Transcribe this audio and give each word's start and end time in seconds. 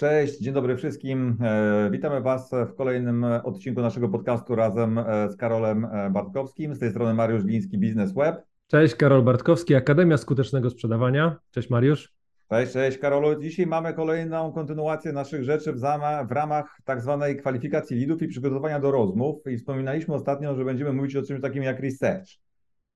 Cześć, 0.00 0.38
dzień 0.38 0.54
dobry 0.54 0.76
wszystkim. 0.76 1.36
E, 1.42 1.90
witamy 1.90 2.20
Was 2.20 2.50
w 2.68 2.74
kolejnym 2.74 3.24
odcinku 3.24 3.80
naszego 3.80 4.08
podcastu 4.08 4.54
razem 4.54 4.98
e, 4.98 5.28
z 5.30 5.36
Karolem 5.36 5.84
e, 5.84 6.10
Bartkowskim. 6.10 6.74
Z 6.74 6.78
tej 6.78 6.90
strony 6.90 7.14
Mariusz 7.14 7.44
Gliński, 7.44 7.78
Biznes 7.78 8.12
Web. 8.12 8.42
Cześć, 8.66 8.94
Karol 8.94 9.22
Bartkowski, 9.22 9.74
Akademia 9.74 10.16
Skutecznego 10.16 10.70
Sprzedawania. 10.70 11.36
Cześć 11.50 11.70
Mariusz. 11.70 12.12
Cześć, 12.50 12.72
cześć 12.72 12.98
Karolu. 12.98 13.40
Dzisiaj 13.40 13.66
mamy 13.66 13.94
kolejną 13.94 14.52
kontynuację 14.52 15.12
naszych 15.12 15.44
rzeczy 15.44 15.72
w, 15.72 15.78
zama, 15.78 16.24
w 16.24 16.32
ramach 16.32 16.78
tak 16.84 17.00
zwanej 17.00 17.36
kwalifikacji 17.36 17.96
lidów 17.96 18.22
i 18.22 18.28
przygotowania 18.28 18.80
do 18.80 18.90
rozmów. 18.90 19.36
I 19.46 19.56
wspominaliśmy 19.56 20.14
ostatnio, 20.14 20.54
że 20.54 20.64
będziemy 20.64 20.92
mówić 20.92 21.16
o 21.16 21.22
czymś 21.22 21.40
takim 21.40 21.62
jak 21.62 21.80
research. 21.80 22.28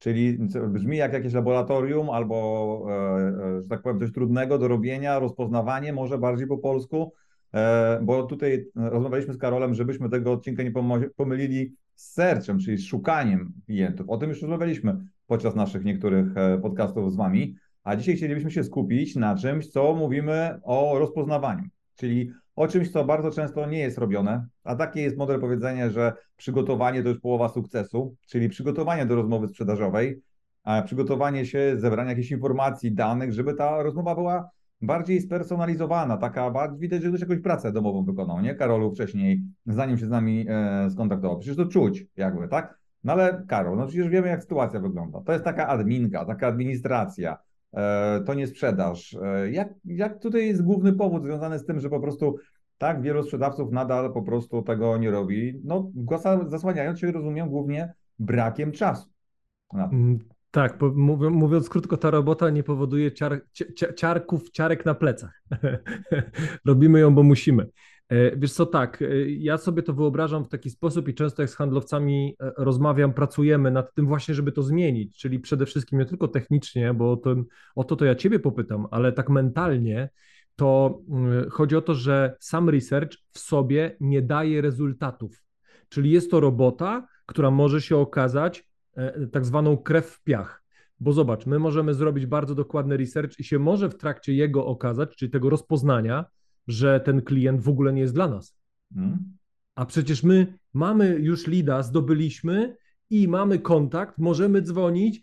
Czyli 0.05 0.39
brzmi 0.69 0.97
jak 0.97 1.13
jakieś 1.13 1.33
laboratorium 1.33 2.11
albo, 2.11 2.87
e, 2.89 3.59
e, 3.59 3.63
że 3.63 3.69
tak 3.69 3.83
powiem, 3.83 4.01
coś 4.01 4.13
trudnego 4.13 4.59
do 4.59 4.69
robienia, 4.69 5.19
rozpoznawanie, 5.19 5.93
może 5.93 6.19
bardziej 6.19 6.47
po 6.47 6.59
polsku, 6.59 7.13
e, 7.55 8.01
bo 8.03 8.23
tutaj 8.23 8.67
rozmawialiśmy 8.77 9.35
z 9.35 9.39
Karolem, 9.39 9.75
żebyśmy 9.75 10.09
tego 10.09 10.33
odcinka 10.33 10.63
nie 10.63 10.73
pomylili 11.17 11.73
z 11.95 12.13
searchem, 12.13 12.59
czyli 12.59 12.79
z 12.79 12.85
szukaniem 12.85 13.53
klientów. 13.67 14.09
O 14.09 14.17
tym 14.17 14.29
już 14.29 14.43
rozmawialiśmy 14.43 14.97
podczas 15.27 15.55
naszych 15.55 15.85
niektórych 15.85 16.27
podcastów 16.63 17.13
z 17.13 17.17
Wami, 17.17 17.55
a 17.85 17.97
dzisiaj 17.97 18.17
chcielibyśmy 18.17 18.51
się 18.51 18.65
skupić 18.65 19.17
na 19.17 19.37
czymś, 19.37 19.69
co 19.69 19.95
mówimy 19.95 20.59
o 20.63 20.99
rozpoznawaniu, 20.99 21.65
czyli 21.95 22.31
o 22.57 22.69
czymś, 22.69 22.91
co 22.91 23.05
bardzo 23.05 23.31
często 23.31 23.67
nie 23.67 23.79
jest 23.79 23.99
robione, 23.99 24.47
a 24.65 24.77
takie 24.77 25.03
jest 25.03 25.17
model 25.17 25.41
powiedzenia, 25.41 25.91
że 25.91 26.13
przygotowanie 26.37 27.03
to 27.03 27.09
już 27.09 27.21
połowa 27.21 27.49
sukcesu, 27.49 28.17
czyli 28.27 28.49
przygotowanie 28.49 29.07
do 29.07 29.15
rozmowy 29.15 29.49
sprzedażowej, 29.49 30.23
przygotowanie 30.85 31.47
się, 31.47 31.75
zebranie 31.77 32.11
jakichś 32.11 32.31
informacji, 32.31 32.93
danych, 32.93 33.33
żeby 33.33 33.55
ta 33.55 33.83
rozmowa 33.83 34.15
była 34.15 34.51
bardziej 34.81 35.21
spersonalizowana, 35.21 36.17
taka, 36.17 36.53
widać, 36.79 37.03
że 37.03 37.09
ktoś 37.09 37.21
jakąś 37.21 37.39
pracę 37.39 37.73
domową 37.73 38.05
wykonał, 38.05 38.41
nie? 38.41 38.55
Karolu 38.55 38.95
wcześniej, 38.95 39.43
zanim 39.67 39.99
się 39.99 40.07
z 40.07 40.11
nami 40.11 40.47
e, 40.49 40.91
skontaktował. 40.91 41.39
Przecież 41.39 41.57
to 41.57 41.67
czuć 41.67 42.07
jakby, 42.17 42.49
tak? 42.49 42.79
No 43.05 43.13
ale 43.13 43.45
Karol, 43.49 43.77
no 43.77 43.87
przecież 43.87 44.09
wiemy, 44.09 44.29
jak 44.29 44.43
sytuacja 44.43 44.81
wygląda. 44.81 45.21
To 45.21 45.33
jest 45.33 45.45
taka 45.45 45.69
adminka, 45.69 46.25
taka 46.25 46.47
administracja, 46.47 47.39
E, 47.75 48.21
to 48.27 48.35
nie 48.35 48.47
sprzedaż. 48.47 49.17
E, 49.23 49.51
jak, 49.51 49.75
jak 49.85 50.19
tutaj 50.19 50.47
jest 50.47 50.63
główny 50.63 50.93
powód 50.93 51.25
związany 51.25 51.59
z 51.59 51.67
tym, 51.67 51.81
że 51.81 51.91
po 51.91 52.01
prostu 52.01 52.37
tak 52.85 53.03
wielu 53.03 53.23
sprzedawców 53.23 53.73
nadal 53.73 54.13
po 54.13 54.23
prostu 54.23 54.63
tego 54.63 54.99
nie 54.99 55.11
robi? 55.11 55.61
No, 55.65 55.91
zasłaniając 56.47 57.01
się, 57.01 57.13
rozumiem, 57.13 57.49
głównie 57.49 57.95
brakiem 58.19 58.73
czasu. 58.73 59.09
Mm, 59.75 60.19
tak, 60.51 60.79
mówiąc 61.31 61.69
krótko, 61.69 61.97
ta 61.97 62.11
robota 62.11 62.51
nie 62.51 62.63
powoduje 62.63 63.13
ciar, 63.13 63.41
ciarków, 63.97 64.51
ciarek 64.51 64.85
na 64.85 64.95
plecach. 64.95 65.43
Robimy 66.67 67.01
ją, 67.01 67.15
bo 67.15 67.23
musimy. 67.23 67.67
E, 68.09 68.37
wiesz 68.37 68.53
co, 68.53 68.67
tak, 68.67 69.03
e, 69.03 69.31
ja 69.31 69.59
sobie 69.59 69.83
to 69.83 69.95
wyobrażam 69.95 70.45
w 70.45 70.49
taki 70.49 70.71
sposób 70.71 71.09
i 71.09 71.15
często 71.15 71.43
jak 71.43 71.51
z 71.51 71.55
handlowcami 71.55 72.37
e, 72.41 72.53
rozmawiam, 72.57 73.13
pracujemy 73.13 73.71
nad 73.71 73.95
tym 73.95 74.07
właśnie, 74.07 74.35
żeby 74.35 74.53
to 74.53 74.63
zmienić, 74.63 75.19
czyli 75.19 75.41
przede 75.41 75.67
wszystkim 75.67 75.99
nie 75.99 76.07
tylko 76.07 76.29
technicznie, 76.29 76.95
bo 76.95 77.17
to, 77.17 77.35
o 77.75 77.85
to 77.85 77.97
to 77.97 78.05
ja 78.05 78.15
ciebie 78.15 78.39
popytam, 78.39 78.87
ale 78.91 79.13
tak 79.13 79.31
mentalnie, 79.31 80.09
to 80.57 81.01
mm, 81.09 81.51
chodzi 81.51 81.77
o 81.77 81.83
to, 81.83 81.95
że 81.95 82.37
sam 82.41 82.69
research 82.69 83.17
w 83.31 83.39
sobie 83.39 83.97
nie 84.01 84.23
daje 84.23 84.61
rezultatów. 84.61 85.45
Czyli 85.89 86.11
jest 86.11 86.31
to 86.31 86.41
robota, 86.41 87.09
która 87.27 87.51
może 87.51 87.81
się 87.81 87.97
okazać 87.97 88.69
tak 89.33 89.45
zwaną 89.45 89.77
krew 89.77 90.07
w 90.07 90.23
piach. 90.23 90.65
Bo 91.01 91.13
zobacz, 91.13 91.47
my 91.47 91.59
możemy 91.59 91.95
zrobić 91.95 92.27
bardzo 92.27 92.55
dokładny 92.55 92.97
research 92.97 93.39
i 93.39 93.45
się 93.45 93.59
może 93.59 93.89
w 93.89 93.97
trakcie 93.97 94.35
jego 94.35 94.67
okazać, 94.67 95.17
czyli 95.17 95.31
tego 95.31 95.51
rozpoznania, 95.51 96.25
że 96.69 97.01
ten 97.01 97.23
klient 97.23 97.61
w 97.61 97.69
ogóle 97.69 97.93
nie 97.93 98.01
jest 98.01 98.15
dla 98.15 98.29
nas. 98.29 98.57
Hmm. 98.95 99.19
A 99.75 99.87
przecież 99.87 100.23
my 100.23 100.59
mamy 100.75 101.09
już 101.09 101.47
lida, 101.47 101.83
zdobyliśmy 101.83 102.77
i 103.11 103.29
mamy 103.29 103.59
kontakt, 103.59 104.19
możemy 104.19 104.63
dzwonić. 104.63 105.23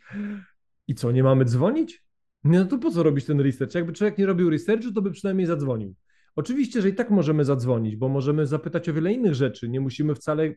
I 0.88 0.96
co, 0.96 1.12
nie 1.12 1.24
mamy 1.24 1.46
dzwonić? 1.46 2.04
No 2.44 2.66
to 2.66 2.78
po 2.78 2.92
co 2.92 3.04
robić 3.04 3.26
ten 3.26 3.40
research? 3.40 3.76
Jakby 3.76 3.94
człowiek 3.94 4.18
nie 4.18 4.26
robił 4.26 4.50
researchu, 4.50 4.92
to 4.92 5.02
by 5.02 5.12
przynajmniej 5.12 5.48
zadzwonił. 5.48 5.96
Oczywiście, 6.36 6.82
że 6.82 6.90
i 6.90 6.94
tak 6.94 7.10
możemy 7.10 7.46
zadzwonić, 7.46 7.96
bo 7.96 8.10
możemy 8.10 8.48
zapytać 8.48 8.90
o 8.90 8.94
wiele 8.94 9.14
innych 9.14 9.36
rzeczy. 9.36 9.70
Nie 9.70 9.82
musimy 9.82 10.16
wcale, 10.16 10.54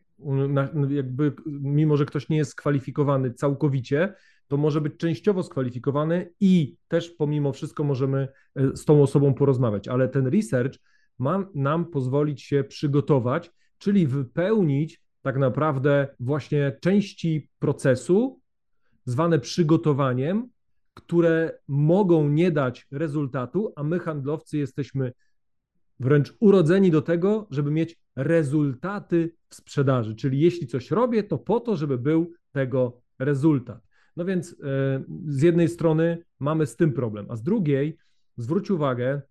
jakby, 0.89 1.33
mimo 1.45 1.97
że 1.97 2.05
ktoś 2.05 2.29
nie 2.29 2.37
jest 2.37 2.51
skwalifikowany 2.51 3.33
całkowicie, 3.33 4.13
to 4.47 4.57
może 4.57 4.81
być 4.81 4.97
częściowo 4.97 5.43
skwalifikowany 5.43 6.31
i 6.39 6.77
też 6.87 7.09
pomimo 7.09 7.53
wszystko 7.53 7.83
możemy 7.83 8.27
e, 8.55 8.77
z 8.77 8.85
tą 8.85 9.03
osobą 9.03 9.33
porozmawiać, 9.33 9.87
ale 9.87 10.09
ten 10.09 10.27
research 10.27 10.79
ma 11.19 11.49
nam 11.55 11.85
pozwolić 11.85 12.41
się 12.41 12.63
przygotować, 12.63 13.51
czyli 13.77 14.07
wypełnić 14.07 15.01
tak 15.21 15.37
naprawdę 15.37 16.07
właśnie 16.19 16.77
części 16.81 17.49
procesu 17.59 18.41
zwane 19.05 19.39
przygotowaniem, 19.39 20.49
które 20.95 21.59
mogą 21.67 22.29
nie 22.29 22.51
dać 22.51 22.87
rezultatu, 22.91 23.73
a 23.75 23.83
my 23.83 23.99
handlowcy 23.99 24.57
jesteśmy 24.57 25.13
wręcz 25.99 26.33
urodzeni 26.39 26.91
do 26.91 27.01
tego, 27.01 27.47
żeby 27.51 27.71
mieć 27.71 27.99
rezultaty 28.15 29.35
w 29.49 29.55
sprzedaży. 29.55 30.15
Czyli 30.15 30.39
jeśli 30.39 30.67
coś 30.67 30.91
robię, 30.91 31.23
to 31.23 31.37
po 31.37 31.59
to, 31.59 31.75
żeby 31.75 31.97
był 31.97 32.33
tego 32.51 33.01
rezultat. 33.19 33.81
No 34.15 34.25
więc 34.25 34.55
e, 34.63 35.03
z 35.27 35.41
jednej 35.41 35.67
strony 35.67 36.23
mamy 36.39 36.65
z 36.65 36.75
tym 36.75 36.93
problem, 36.93 37.25
a 37.29 37.35
z 37.35 37.43
drugiej 37.43 37.97
zwróć 38.37 38.71
uwagę, 38.71 39.21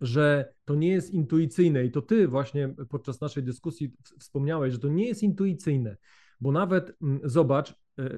że 0.00 0.52
to 0.64 0.74
nie 0.74 0.88
jest 0.88 1.10
intuicyjne 1.14 1.84
i 1.84 1.90
to 1.90 2.02
ty 2.02 2.28
właśnie 2.28 2.74
podczas 2.88 3.20
naszej 3.20 3.42
dyskusji 3.42 3.92
wspomniałeś, 4.18 4.72
że 4.72 4.78
to 4.78 4.88
nie 4.88 5.06
jest 5.06 5.22
intuicyjne, 5.22 5.96
bo 6.40 6.52
nawet 6.52 6.96
mm, 7.02 7.20
zobacz, 7.24 7.74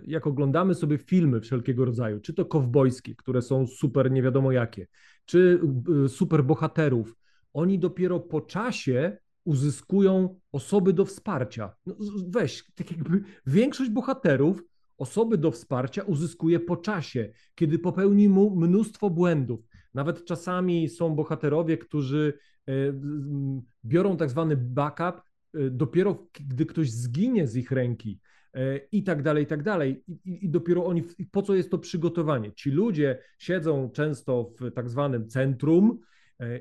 jak 0.06 0.26
oglądamy 0.26 0.74
sobie 0.74 0.98
filmy 0.98 1.40
wszelkiego 1.40 1.84
rodzaju, 1.84 2.20
czy 2.20 2.34
to 2.34 2.44
kowbojskie, 2.44 3.14
które 3.14 3.42
są 3.42 3.66
super 3.66 4.10
nie 4.10 4.22
wiadomo 4.22 4.52
jakie, 4.52 4.86
czy 5.24 5.60
e, 6.04 6.08
super 6.08 6.44
bohaterów, 6.44 7.16
oni 7.52 7.78
dopiero 7.78 8.20
po 8.20 8.40
czasie 8.40 9.18
uzyskują 9.44 10.40
osoby 10.52 10.92
do 10.92 11.04
wsparcia. 11.04 11.74
No 11.86 11.94
weź, 12.28 12.64
tak 12.74 12.90
jakby 12.90 13.22
większość 13.46 13.90
bohaterów 13.90 14.64
osoby 14.98 15.38
do 15.38 15.50
wsparcia 15.50 16.02
uzyskuje 16.02 16.60
po 16.60 16.76
czasie, 16.76 17.32
kiedy 17.54 17.78
popełni 17.78 18.28
mu 18.28 18.56
mnóstwo 18.56 19.10
błędów. 19.10 19.60
Nawet 19.94 20.24
czasami 20.24 20.88
są 20.88 21.14
bohaterowie, 21.14 21.78
którzy 21.78 22.32
e, 22.68 22.72
biorą 23.84 24.16
tak 24.16 24.30
zwany 24.30 24.56
backup 24.56 25.22
e, 25.54 25.70
dopiero 25.70 26.26
gdy 26.48 26.66
ktoś 26.66 26.90
zginie 26.90 27.46
z 27.46 27.56
ich 27.56 27.70
ręki 27.70 28.20
e, 28.20 28.39
i 28.92 29.02
tak 29.02 29.22
dalej, 29.22 29.44
i 29.44 29.46
tak 29.46 29.62
dalej. 29.62 30.04
I, 30.08 30.44
I, 30.44 30.50
dopiero 30.50 30.84
oni, 30.84 31.02
po 31.30 31.42
co 31.42 31.54
jest 31.54 31.70
to 31.70 31.78
przygotowanie? 31.78 32.52
Ci 32.52 32.70
ludzie 32.70 33.18
siedzą 33.38 33.90
często 33.90 34.52
w 34.60 34.70
tak 34.70 34.88
zwanym 34.88 35.28
centrum 35.28 35.98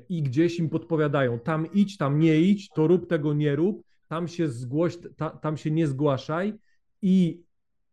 i 0.08 0.22
gdzieś 0.22 0.58
im 0.58 0.68
podpowiadają, 0.68 1.38
tam 1.38 1.72
idź, 1.72 1.96
tam 1.96 2.18
nie 2.18 2.40
idź, 2.40 2.68
to 2.68 2.86
rób 2.86 3.08
tego, 3.08 3.34
nie 3.34 3.56
rób, 3.56 3.82
tam 4.08 4.28
się 4.28 4.48
zgłoś, 4.48 4.98
ta, 5.16 5.30
tam 5.30 5.56
się 5.56 5.70
nie 5.70 5.86
zgłaszaj 5.86 6.54
i 7.02 7.42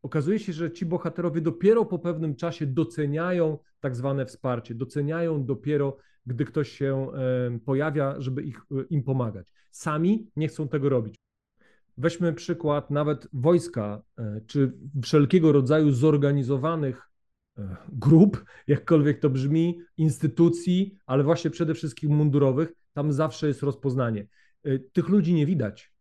okazuje 0.02 0.40
się, 0.40 0.54
że 0.54 0.72
ci 0.72 0.86
bohaterowie 0.86 1.42
dopiero 1.42 1.86
po 1.86 2.00
pewnym 2.00 2.36
czasie 2.36 2.66
doceniają 2.66 3.58
tak 3.80 3.96
zwane 3.96 4.26
wsparcie, 4.26 4.76
doceniają 4.76 5.46
dopiero, 5.46 5.98
gdy 6.26 6.46
ktoś 6.46 6.72
się 6.72 7.08
pojawia, 7.66 8.16
żeby 8.22 8.44
ich, 8.44 8.58
e, 8.58 8.84
im 8.90 9.04
pomagać. 9.04 9.48
Sami 9.72 10.28
nie 10.36 10.48
chcą 10.48 10.68
tego 10.68 10.90
robić. 10.90 11.27
Weźmy 11.98 12.34
przykład 12.34 12.92
nawet 12.92 13.28
wojska, 13.34 14.02
e, 14.18 14.42
czy 14.48 14.74
wszelkiego 15.04 15.52
rodzaju 15.52 15.92
zorganizowanych 15.92 17.10
e, 17.58 17.76
grup, 17.90 18.46
jakkolwiek 18.68 19.20
to 19.20 19.30
brzmi, 19.30 19.80
instytucji, 19.98 20.98
ale 21.06 21.24
właśnie 21.24 21.52
przede 21.52 21.74
wszystkim 21.74 22.16
mundurowych, 22.16 22.74
tam 22.94 23.14
zawsze 23.14 23.48
jest 23.48 23.64
rozpoznanie. 23.64 24.28
Tych 24.94 25.10
ludzi 25.10 25.34
nie 25.34 25.46
widać, 25.46 25.94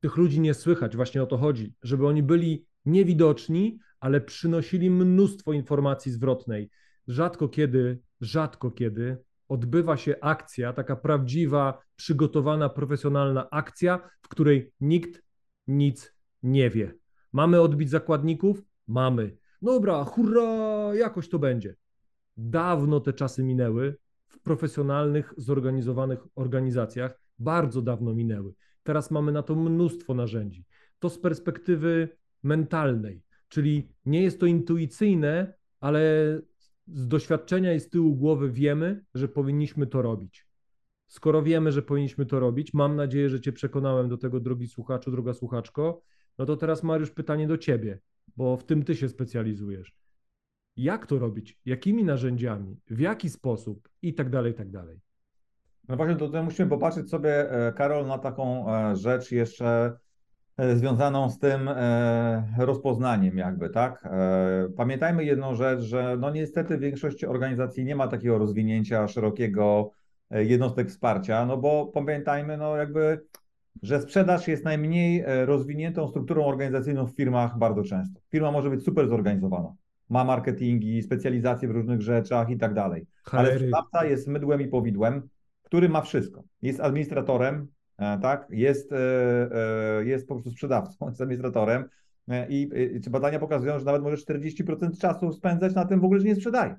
tych 0.00 0.16
ludzi 0.16 0.40
nie 0.40 0.54
słychać, 0.54 0.96
właśnie 0.96 1.22
o 1.22 1.26
to 1.26 1.36
chodzi, 1.36 1.74
żeby 1.82 2.06
oni 2.06 2.22
byli 2.22 2.66
niewidoczni, 2.84 3.78
ale 4.00 4.20
przynosili 4.20 4.90
mnóstwo 4.90 5.52
informacji 5.52 6.12
zwrotnej. 6.12 6.70
Rzadko 7.08 7.48
kiedy, 7.48 7.98
rzadko 8.20 8.70
kiedy 8.70 9.16
odbywa 9.48 9.96
się 9.96 10.14
akcja, 10.20 10.72
taka 10.72 10.96
prawdziwa, 10.96 11.78
przygotowana, 11.96 12.68
profesjonalna 12.68 13.50
akcja, 13.50 14.10
w 14.22 14.28
której 14.28 14.72
nikt 14.80 15.21
nic 15.66 16.14
nie 16.42 16.70
wie. 16.70 16.94
Mamy 17.32 17.60
odbić 17.60 17.90
zakładników? 17.90 18.62
Mamy. 18.86 19.36
Dobra, 19.62 20.04
hurra, 20.04 20.94
jakoś 20.94 21.28
to 21.28 21.38
będzie. 21.38 21.76
Dawno 22.36 23.00
te 23.00 23.12
czasy 23.12 23.44
minęły 23.44 23.96
w 24.28 24.40
profesjonalnych, 24.40 25.34
zorganizowanych 25.36 26.18
organizacjach, 26.34 27.20
bardzo 27.38 27.82
dawno 27.82 28.14
minęły. 28.14 28.54
Teraz 28.82 29.10
mamy 29.10 29.32
na 29.32 29.42
to 29.42 29.54
mnóstwo 29.54 30.14
narzędzi. 30.14 30.64
To 30.98 31.10
z 31.10 31.18
perspektywy 31.18 32.08
mentalnej, 32.42 33.22
czyli 33.48 33.88
nie 34.06 34.22
jest 34.22 34.40
to 34.40 34.46
intuicyjne, 34.46 35.54
ale 35.80 36.00
z 36.86 37.08
doświadczenia 37.08 37.74
i 37.74 37.80
z 37.80 37.88
tyłu 37.88 38.16
głowy 38.16 38.50
wiemy, 38.50 39.04
że 39.14 39.28
powinniśmy 39.28 39.86
to 39.86 40.02
robić. 40.02 40.46
Skoro 41.12 41.42
wiemy, 41.42 41.72
że 41.72 41.82
powinniśmy 41.82 42.26
to 42.26 42.40
robić, 42.40 42.74
mam 42.74 42.96
nadzieję, 42.96 43.30
że 43.30 43.40
Cię 43.40 43.52
przekonałem 43.52 44.08
do 44.08 44.18
tego, 44.18 44.40
drogi 44.40 44.68
słuchaczu, 44.68 45.10
droga 45.10 45.34
słuchaczko, 45.34 46.02
no 46.38 46.46
to 46.46 46.56
teraz 46.56 46.82
Mariusz 46.82 47.10
pytanie 47.10 47.46
do 47.46 47.58
Ciebie, 47.58 47.98
bo 48.36 48.56
w 48.56 48.64
tym 48.64 48.82
Ty 48.82 48.94
się 48.94 49.08
specjalizujesz. 49.08 49.94
Jak 50.76 51.06
to 51.06 51.18
robić? 51.18 51.58
Jakimi 51.64 52.04
narzędziami? 52.04 52.76
W 52.90 53.00
jaki 53.00 53.30
sposób? 53.30 53.88
I 54.02 54.14
tak 54.14 54.30
dalej, 54.30 54.52
i 54.52 54.54
tak 54.54 54.70
dalej. 54.70 55.00
No 55.88 55.96
właśnie 55.96 56.16
tutaj 56.16 56.42
musimy 56.42 56.68
popatrzeć 56.68 57.10
sobie, 57.10 57.50
e, 57.50 57.72
Karol, 57.72 58.06
na 58.06 58.18
taką 58.18 58.74
e, 58.74 58.96
rzecz 58.96 59.32
jeszcze 59.32 59.96
e, 60.56 60.76
związaną 60.76 61.30
z 61.30 61.38
tym 61.38 61.70
rozpoznaniem 62.58 63.38
jakby, 63.38 63.70
tak? 63.70 64.08
Pamiętajmy 64.76 65.24
jedną 65.24 65.54
rzecz, 65.54 65.80
że 65.80 66.16
no 66.20 66.30
niestety 66.30 66.76
w 66.76 66.80
większości 66.80 67.26
organizacji 67.26 67.84
nie 67.84 67.96
ma 67.96 68.08
takiego 68.08 68.38
rozwinięcia 68.38 69.08
szerokiego 69.08 69.90
jednostek 70.32 70.88
wsparcia, 70.88 71.46
no 71.46 71.56
bo 71.56 71.86
pamiętajmy, 71.86 72.56
no 72.56 72.76
jakby, 72.76 73.24
że 73.82 74.00
sprzedaż 74.00 74.48
jest 74.48 74.64
najmniej 74.64 75.24
rozwiniętą 75.44 76.08
strukturą 76.08 76.44
organizacyjną 76.44 77.06
w 77.06 77.16
firmach 77.16 77.58
bardzo 77.58 77.82
często. 77.82 78.20
Firma 78.30 78.52
może 78.52 78.70
być 78.70 78.84
super 78.84 79.08
zorganizowana, 79.08 79.74
ma 80.08 80.24
marketingi, 80.24 81.02
specjalizacje 81.02 81.68
w 81.68 81.70
różnych 81.70 82.02
rzeczach 82.02 82.50
i 82.50 82.56
tak 82.56 82.74
dalej, 82.74 83.06
ale 83.30 83.54
sprzedawca 83.54 84.04
jest 84.04 84.28
mydłem 84.28 84.60
i 84.60 84.68
powidłem, 84.68 85.28
który 85.72 85.88
ma 85.88 86.02
wszystko. 86.02 86.44
Jest 86.62 86.80
administratorem, 86.80 87.66
e, 87.98 88.18
tak? 88.18 88.46
Jest, 88.50 88.92
e, 88.92 88.96
e, 89.98 90.04
jest 90.04 90.28
po 90.28 90.34
prostu 90.34 90.50
sprzedawcą, 90.50 91.06
jest 91.08 91.20
administratorem 91.20 91.84
i 92.48 92.70
badania 93.10 93.38
pokazują, 93.38 93.78
że 93.78 93.84
nawet 93.84 94.02
może 94.02 94.16
40% 94.16 94.98
czasu 94.98 95.32
spędzać 95.32 95.74
na 95.74 95.84
tym 95.84 96.00
w 96.00 96.04
ogóle, 96.04 96.20
że 96.20 96.26
nie 96.26 96.34
sprzedaje. 96.34 96.76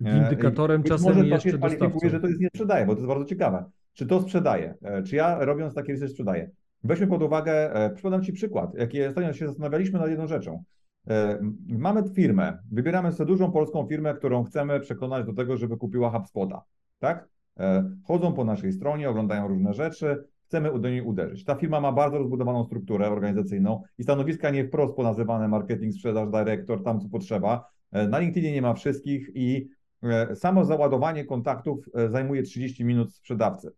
Windykatorem 0.00 0.82
czasem 0.82 1.14
może 1.14 1.26
jeszcze 1.26 1.58
kwalifikuje, 1.58 2.10
że 2.10 2.20
to 2.20 2.26
jest 2.28 2.40
nie 2.40 2.48
sprzedaje, 2.48 2.86
bo 2.86 2.92
to 2.92 2.98
jest 2.98 3.08
bardzo 3.08 3.24
ciekawe. 3.24 3.64
Czy 3.92 4.06
to 4.06 4.20
sprzedaje? 4.22 4.74
Czy 5.06 5.16
ja 5.16 5.44
robiąc 5.44 5.74
takie 5.74 5.92
research 5.92 6.10
sprzedaję? 6.10 6.50
Weźmy 6.84 7.06
pod 7.06 7.22
uwagę, 7.22 7.70
przypomnę 7.94 8.22
Ci 8.22 8.32
przykład, 8.32 8.74
jaki 8.74 9.04
ostatnio 9.04 9.32
się 9.32 9.46
zastanawialiśmy 9.46 9.98
nad 9.98 10.08
jedną 10.08 10.26
rzeczą. 10.26 10.64
Mamy 11.68 12.02
firmę, 12.14 12.58
wybieramy 12.72 13.12
sobie 13.12 13.28
dużą 13.28 13.52
polską 13.52 13.86
firmę, 13.86 14.14
którą 14.14 14.44
chcemy 14.44 14.80
przekonać 14.80 15.26
do 15.26 15.32
tego, 15.32 15.56
żeby 15.56 15.76
kupiła 15.76 16.10
HubSpota, 16.10 16.62
tak? 16.98 17.28
E, 17.60 17.90
chodzą 18.04 18.32
po 18.32 18.44
naszej 18.44 18.72
stronie, 18.72 19.10
oglądają 19.10 19.48
różne 19.48 19.74
rzeczy, 19.74 20.24
chcemy 20.44 20.80
do 20.80 20.90
niej 20.90 21.02
uderzyć. 21.02 21.44
Ta 21.44 21.54
firma 21.54 21.80
ma 21.80 21.92
bardzo 21.92 22.18
rozbudowaną 22.18 22.64
strukturę 22.64 23.10
organizacyjną 23.10 23.82
i 23.98 24.02
stanowiska 24.02 24.50
nie 24.50 24.64
wprost 24.64 24.96
ponazywane 24.96 25.48
marketing, 25.48 25.94
sprzedaż, 25.94 26.28
dyrektor, 26.30 26.82
tam 26.82 27.00
co 27.00 27.08
potrzeba. 27.08 27.70
E, 27.92 28.08
na 28.08 28.18
LinkedInie 28.18 28.52
nie 28.52 28.62
ma 28.62 28.74
wszystkich 28.74 29.30
i 29.34 29.56
e, 29.56 29.70
samo 30.34 30.64
załadowanie 30.64 31.24
kontaktów 31.24 31.86
zajmuje 32.08 32.42
30 32.42 32.84
minut 32.84 33.14
sprzedawcy. 33.14 33.70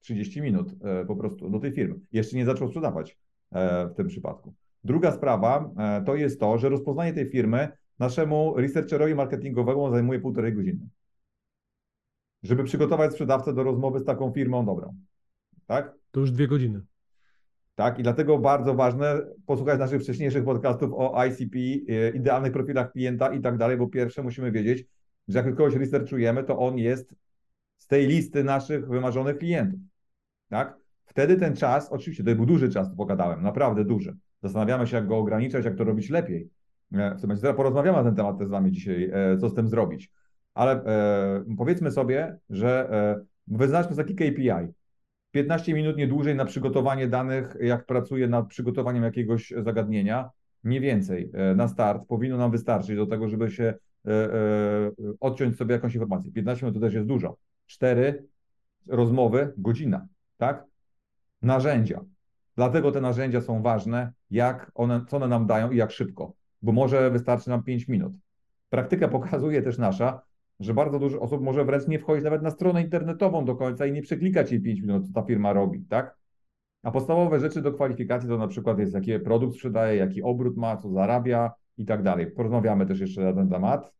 30 0.00 0.42
minut 0.42 0.74
po 1.06 1.16
prostu 1.16 1.50
do 1.50 1.58
tej 1.58 1.72
firmy. 1.72 1.94
Jeszcze 2.12 2.36
nie 2.36 2.44
zaczął 2.44 2.68
sprzedawać 2.68 3.18
w 3.90 3.94
tym 3.96 4.06
przypadku. 4.06 4.54
Druga 4.84 5.12
sprawa 5.12 5.70
to 6.06 6.16
jest 6.16 6.40
to, 6.40 6.58
że 6.58 6.68
rozpoznanie 6.68 7.12
tej 7.12 7.30
firmy 7.30 7.68
naszemu 7.98 8.54
researcherowi 8.56 9.14
marketingowemu 9.14 9.90
zajmuje 9.90 10.20
półtorej 10.20 10.54
godziny 10.54 10.88
żeby 12.44 12.64
przygotować 12.64 13.12
sprzedawcę 13.12 13.54
do 13.54 13.62
rozmowy 13.62 14.00
z 14.00 14.04
taką 14.04 14.32
firmą 14.32 14.66
dobrą. 14.66 14.94
Tak? 15.66 15.94
To 16.10 16.20
już 16.20 16.30
dwie 16.30 16.48
godziny. 16.48 16.80
Tak, 17.74 17.98
i 17.98 18.02
dlatego 18.02 18.38
bardzo 18.38 18.74
ważne 18.74 19.20
posłuchać 19.46 19.78
naszych 19.78 20.02
wcześniejszych 20.02 20.44
podcastów 20.44 20.90
o 20.94 21.24
ICP, 21.24 21.58
e, 21.88 22.10
idealnych 22.10 22.52
profilach 22.52 22.92
klienta 22.92 23.32
i 23.34 23.40
tak 23.40 23.56
dalej, 23.56 23.76
bo 23.76 23.88
pierwsze 23.88 24.22
musimy 24.22 24.52
wiedzieć, 24.52 24.84
że 25.28 25.38
jak 25.38 25.56
kogoś 25.56 25.74
researchujemy, 25.74 26.44
to 26.44 26.58
on 26.58 26.78
jest 26.78 27.14
z 27.78 27.86
tej 27.86 28.06
listy 28.06 28.44
naszych 28.44 28.88
wymarzonych 28.88 29.38
klientów. 29.38 29.80
Tak? 30.48 30.76
Wtedy 31.04 31.36
ten 31.36 31.56
czas, 31.56 31.92
oczywiście 31.92 32.24
to 32.24 32.34
był 32.34 32.46
duży 32.46 32.68
czas, 32.68 32.90
to 32.90 32.96
pogadałem, 32.96 33.42
naprawdę 33.42 33.84
duży. 33.84 34.16
Zastanawiamy 34.42 34.86
się, 34.86 34.96
jak 34.96 35.06
go 35.06 35.18
ograniczać, 35.18 35.64
jak 35.64 35.76
to 35.76 35.84
robić 35.84 36.10
lepiej. 36.10 36.50
E, 36.92 37.14
w 37.14 37.20
sumie 37.20 37.36
porozmawiamy 37.56 37.98
na 37.98 38.04
ten 38.04 38.14
temat 38.14 38.38
z 38.38 38.50
Wami 38.50 38.72
dzisiaj, 38.72 39.10
e, 39.12 39.38
co 39.38 39.48
z 39.48 39.54
tym 39.54 39.68
zrobić 39.68 40.10
ale 40.54 40.84
e, 40.84 41.44
powiedzmy 41.58 41.90
sobie, 41.90 42.38
że 42.50 42.90
e, 42.90 43.24
wyznaczmy 43.46 43.96
taki 43.96 44.14
KPI. 44.14 44.72
15 45.30 45.74
minut 45.74 45.96
nie 45.96 46.06
dłużej 46.06 46.34
na 46.34 46.44
przygotowanie 46.44 47.08
danych, 47.08 47.56
jak 47.60 47.86
pracuję 47.86 48.28
nad 48.28 48.46
przygotowaniem 48.48 49.02
jakiegoś 49.02 49.52
zagadnienia, 49.62 50.30
nie 50.64 50.80
więcej 50.80 51.30
e, 51.34 51.54
na 51.54 51.68
start 51.68 52.02
powinno 52.08 52.36
nam 52.36 52.50
wystarczyć 52.50 52.96
do 52.96 53.06
tego, 53.06 53.28
żeby 53.28 53.50
się 53.50 53.74
odciąć 55.20 55.56
sobie 55.56 55.74
jakąś 55.74 55.94
informację. 55.94 56.32
15 56.32 56.66
minut 56.66 56.80
to 56.80 56.86
też 56.86 56.94
jest 56.94 57.06
dużo. 57.06 57.36
Cztery 57.66 58.26
rozmowy, 58.86 59.52
godzina, 59.58 60.06
tak? 60.36 60.64
Narzędzia. 61.42 62.04
Dlatego 62.56 62.92
te 62.92 63.00
narzędzia 63.00 63.40
są 63.40 63.62
ważne, 63.62 64.12
jak 64.30 64.70
one, 64.74 65.04
co 65.08 65.16
one 65.16 65.28
nam 65.28 65.46
dają 65.46 65.70
i 65.70 65.76
jak 65.76 65.90
szybko, 65.90 66.32
bo 66.62 66.72
może 66.72 67.10
wystarczy 67.10 67.50
nam 67.50 67.62
5 67.62 67.88
minut. 67.88 68.12
Praktyka 68.68 69.08
pokazuje 69.08 69.62
też 69.62 69.78
nasza, 69.78 70.20
że 70.60 70.74
bardzo 70.74 70.98
dużo 70.98 71.20
osób 71.20 71.42
może 71.42 71.64
wręcz 71.64 71.88
nie 71.88 71.98
wchodzić 71.98 72.24
nawet 72.24 72.42
na 72.42 72.50
stronę 72.50 72.82
internetową 72.82 73.44
do 73.44 73.56
końca 73.56 73.86
i 73.86 73.92
nie 73.92 74.02
przeklikać 74.02 74.52
jej 74.52 74.60
5 74.60 74.80
minut, 74.80 75.06
co 75.06 75.12
ta 75.12 75.22
firma 75.22 75.52
robi, 75.52 75.84
tak? 75.88 76.16
A 76.82 76.90
podstawowe 76.90 77.40
rzeczy 77.40 77.62
do 77.62 77.72
kwalifikacji 77.72 78.28
to 78.28 78.38
na 78.38 78.48
przykład 78.48 78.78
jest, 78.78 78.94
jaki 78.94 79.18
produkt 79.18 79.54
sprzedaje, 79.54 79.96
jaki 79.96 80.22
obrót 80.22 80.56
ma, 80.56 80.76
co 80.76 80.90
zarabia 80.90 81.52
i 81.78 81.84
tak 81.84 82.02
dalej. 82.02 82.26
Porozmawiamy 82.26 82.86
też 82.86 83.00
jeszcze 83.00 83.20
na 83.20 83.32
ten 83.32 83.48
temat, 83.48 83.92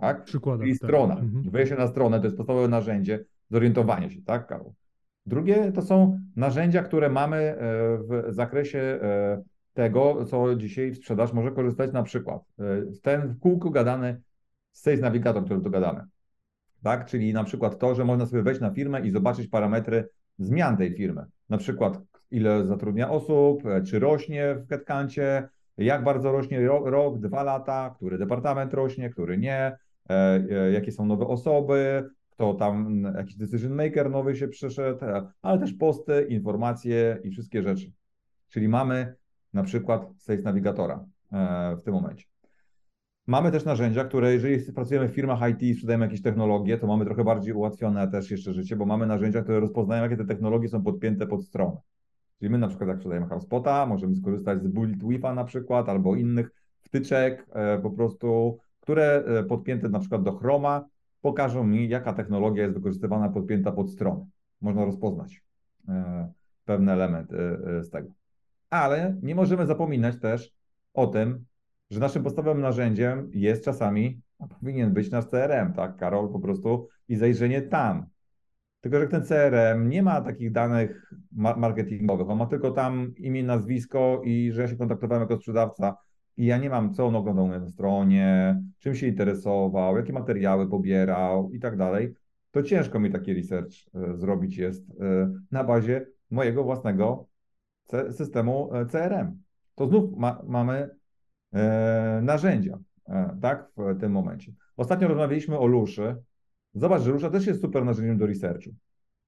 tak? 0.00 0.24
Przykładem. 0.24 0.68
I 0.68 0.70
tak. 0.70 0.76
strona. 0.76 1.14
Mhm. 1.14 1.50
Wejście 1.50 1.76
na 1.76 1.86
stronę 1.86 2.20
to 2.20 2.24
jest 2.24 2.36
podstawowe 2.36 2.68
narzędzie 2.68 3.24
zorientowania 3.50 4.10
się, 4.10 4.22
tak, 4.22 4.46
Karol? 4.46 4.72
Drugie 5.26 5.72
to 5.72 5.82
są 5.82 6.20
narzędzia, 6.36 6.82
które 6.82 7.08
mamy 7.08 7.36
e, 7.36 7.56
w 7.98 8.24
zakresie 8.28 8.78
e, 8.78 9.42
tego, 9.74 10.24
co 10.24 10.54
dzisiaj 10.54 10.90
w 10.90 10.96
sprzedaż 10.96 11.32
może 11.32 11.50
korzystać 11.50 11.92
na 11.92 12.02
przykład. 12.02 12.42
E, 12.58 12.64
ten 13.02 13.28
w 13.28 13.38
kółku 13.38 13.70
gadany 13.70 14.20
Sales 14.72 15.00
Navigator, 15.00 15.44
który 15.44 15.60
dogadamy. 15.60 16.00
Tak? 16.82 17.06
Czyli 17.06 17.32
na 17.32 17.44
przykład 17.44 17.78
to, 17.78 17.94
że 17.94 18.04
można 18.04 18.26
sobie 18.26 18.42
wejść 18.42 18.60
na 18.60 18.70
firmę 18.70 19.00
i 19.00 19.10
zobaczyć 19.10 19.48
parametry 19.48 20.08
zmian 20.38 20.76
tej 20.76 20.94
firmy. 20.94 21.24
Na 21.48 21.58
przykład 21.58 21.98
ile 22.30 22.66
zatrudnia 22.66 23.10
osób, 23.10 23.62
czy 23.86 23.98
rośnie 23.98 24.54
w 24.54 24.68
headcouncie, 24.68 25.48
jak 25.78 26.04
bardzo 26.04 26.32
rośnie 26.32 26.66
rok, 26.66 26.86
rok, 26.86 27.18
dwa 27.18 27.42
lata, 27.42 27.94
który 27.96 28.18
departament 28.18 28.74
rośnie, 28.74 29.10
który 29.10 29.38
nie, 29.38 29.56
e, 29.56 29.76
e, 30.10 30.72
jakie 30.72 30.92
są 30.92 31.06
nowe 31.06 31.26
osoby, 31.26 32.10
kto 32.30 32.54
tam, 32.54 33.02
jakiś 33.16 33.36
decision 33.36 33.72
maker 33.72 34.10
nowy 34.10 34.36
się 34.36 34.48
przyszedł, 34.48 35.04
e, 35.04 35.32
ale 35.42 35.58
też 35.58 35.72
posty, 35.72 36.26
informacje 36.28 37.18
i 37.24 37.30
wszystkie 37.30 37.62
rzeczy. 37.62 37.92
Czyli 38.48 38.68
mamy 38.68 39.14
na 39.52 39.62
przykład 39.62 40.06
Sales 40.18 40.44
Navigatora 40.44 41.04
w 41.76 41.82
tym 41.84 41.94
momencie. 41.94 42.24
Mamy 43.26 43.52
też 43.52 43.64
narzędzia, 43.64 44.04
które 44.04 44.32
jeżeli 44.32 44.72
pracujemy 44.72 45.08
w 45.08 45.14
firmach 45.14 45.50
IT 45.50 45.62
i 45.62 45.74
sprzedajemy 45.74 46.04
jakieś 46.04 46.22
technologie, 46.22 46.78
to 46.78 46.86
mamy 46.86 47.04
trochę 47.04 47.24
bardziej 47.24 47.54
ułatwione 47.54 48.08
też 48.08 48.30
jeszcze 48.30 48.52
życie, 48.52 48.76
bo 48.76 48.86
mamy 48.86 49.06
narzędzia, 49.06 49.42
które 49.42 49.60
rozpoznają, 49.60 50.02
jakie 50.02 50.16
te 50.16 50.24
technologie 50.24 50.68
są 50.68 50.82
podpięte 50.82 51.26
pod 51.26 51.44
stronę. 51.44 51.76
Czyli 52.44 52.52
my 52.52 52.58
na 52.58 52.68
przykład 52.68 52.88
jak 52.88 52.96
sprzedajemy 52.96 53.26
HubSpota, 53.26 53.86
możemy 53.86 54.16
skorzystać 54.16 54.62
z 54.62 54.68
Bullet 54.68 55.04
Wi-Fi 55.04 55.34
na 55.34 55.44
przykład, 55.44 55.88
albo 55.88 56.16
innych 56.16 56.50
wtyczek 56.82 57.46
e, 57.52 57.78
po 57.78 57.90
prostu, 57.90 58.58
które 58.80 59.24
e, 59.26 59.44
podpięte 59.44 59.88
na 59.88 59.98
przykład 59.98 60.22
do 60.22 60.32
Chroma 60.32 60.84
pokażą 61.20 61.64
mi, 61.64 61.88
jaka 61.88 62.12
technologia 62.12 62.62
jest 62.62 62.74
wykorzystywana, 62.74 63.28
podpięta 63.28 63.72
pod 63.72 63.90
stronę. 63.90 64.26
Można 64.60 64.84
rozpoznać 64.84 65.42
e, 65.88 66.28
pewne 66.64 66.92
elementy 66.92 67.36
z 67.82 67.90
tego. 67.90 68.12
Ale 68.70 69.16
nie 69.22 69.34
możemy 69.34 69.66
zapominać 69.66 70.20
też 70.20 70.52
o 70.94 71.06
tym, 71.06 71.44
że 71.90 72.00
naszym 72.00 72.22
podstawowym 72.22 72.62
narzędziem 72.62 73.30
jest 73.34 73.64
czasami, 73.64 74.20
a 74.38 74.46
powinien 74.46 74.92
być 74.92 75.10
nasz 75.10 75.26
CRM, 75.26 75.72
tak, 75.72 75.96
Karol, 75.96 76.32
po 76.32 76.40
prostu 76.40 76.88
i 77.08 77.16
zajrzenie 77.16 77.62
tam. 77.62 78.06
Tylko, 78.84 79.00
że 79.00 79.08
ten 79.08 79.24
CRM 79.24 79.88
nie 79.88 80.02
ma 80.02 80.20
takich 80.20 80.52
danych 80.52 81.12
marketingowych, 81.32 82.30
on 82.30 82.38
ma 82.38 82.46
tylko 82.46 82.70
tam 82.70 83.14
imię, 83.16 83.44
nazwisko 83.44 84.22
i 84.24 84.52
że 84.52 84.62
ja 84.62 84.68
się 84.68 84.76
kontaktowałem 84.76 85.22
jako 85.22 85.36
sprzedawca 85.36 85.96
i 86.36 86.46
ja 86.46 86.58
nie 86.58 86.70
mam, 86.70 86.94
co 86.94 87.06
on 87.06 87.16
oglądał 87.16 87.48
na 87.48 87.68
stronie, 87.68 88.60
czym 88.78 88.94
się 88.94 89.06
interesował, 89.06 89.96
jakie 89.96 90.12
materiały 90.12 90.68
pobierał 90.68 91.50
i 91.52 91.60
tak 91.60 91.76
dalej. 91.76 92.14
To 92.50 92.62
ciężko 92.62 93.00
mi 93.00 93.12
taki 93.12 93.34
research 93.34 93.72
e, 93.94 94.16
zrobić 94.16 94.56
jest 94.56 94.90
e, 94.90 95.32
na 95.50 95.64
bazie 95.64 96.06
mojego 96.30 96.64
własnego 96.64 97.26
systemu 98.10 98.74
e, 98.74 98.86
CRM. 98.86 99.38
To 99.74 99.86
znów 99.86 100.16
ma, 100.16 100.42
mamy 100.46 100.90
narzędzia, 102.22 102.78
tak, 103.42 103.70
w 103.76 104.00
tym 104.00 104.12
momencie. 104.12 104.52
Ostatnio 104.76 105.08
rozmawialiśmy 105.08 105.58
o 105.58 105.66
Luszy. 105.66 106.16
Zobacz, 106.74 107.02
że 107.02 107.10
Lusza 107.10 107.30
też 107.30 107.46
jest 107.46 107.60
super 107.60 107.84
narzędziem 107.84 108.18
do 108.18 108.26
researchu. 108.26 108.70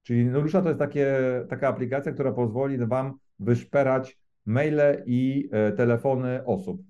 Czyli 0.02 0.24
no, 0.26 0.40
Lusza 0.40 0.62
to 0.62 0.68
jest 0.68 0.78
takie, 0.78 1.16
taka 1.48 1.68
aplikacja, 1.68 2.12
która 2.12 2.32
pozwoli 2.32 2.78
Wam 2.86 3.12
wyszperać 3.38 4.18
maile 4.46 5.02
i 5.06 5.48
e, 5.52 5.72
telefony 5.72 6.44
osób 6.44 6.82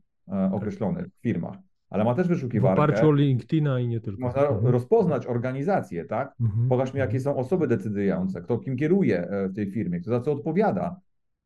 określonych 0.53 1.07
w 1.07 1.23
firmach. 1.23 1.57
ale 1.91 2.05
ma 2.05 2.15
też 2.15 2.29
wyszukiwarkę. 2.29 2.81
W 2.81 2.85
oparciu 2.85 3.09
o 3.09 3.13
LinkedIna 3.13 3.81
i 3.81 3.89
nie 3.89 4.01
tylko. 4.01 4.21
Można 4.21 4.43
mhm. 4.43 4.67
rozpoznać 4.67 5.27
organizację, 5.27 6.05
tak? 6.05 6.35
Mhm. 6.41 6.69
Pokaż 6.69 6.95
mi, 6.95 7.01
jakie 7.01 7.21
są 7.21 7.37
osoby 7.37 7.67
decydujące, 7.67 8.43
kto 8.43 8.59
kim 8.59 8.77
kieruje 8.77 9.29
e, 9.29 9.49
w 9.49 9.55
tej 9.55 9.71
firmie, 9.71 10.01
kto 10.01 10.11
za 10.11 10.21
co 10.21 10.33
odpowiada. 10.33 11.01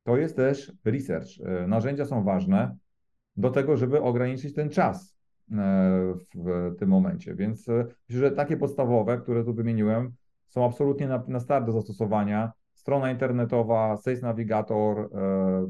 To 0.05 0.17
jest 0.17 0.37
też 0.37 0.73
research. 0.85 1.29
E, 1.45 1.67
narzędzia 1.67 2.05
są 2.05 2.25
ważne 2.25 2.77
do 3.37 3.51
tego, 3.51 3.77
żeby 3.77 4.01
ograniczyć 4.01 4.55
ten 4.55 4.71
czas 4.71 5.17
e, 5.17 5.20
w 6.35 6.75
tym 6.79 6.89
momencie. 6.89 7.35
Więc 7.35 7.69
myślę, 7.69 7.95
że 8.09 8.31
takie 8.31 8.57
podstawowe, 8.57 9.19
które 9.19 9.45
tu 9.45 9.55
wymieniłem, 9.55 10.13
są 10.49 10.65
absolutnie 10.65 11.09
na, 11.09 11.25
na 11.29 11.41
start 11.41 11.67
do 11.67 11.73
zastosowania. 11.73 12.53
Strona 12.75 13.11
internetowa, 13.11 13.97
Sales 13.97 14.23
Navigator, 14.23 15.11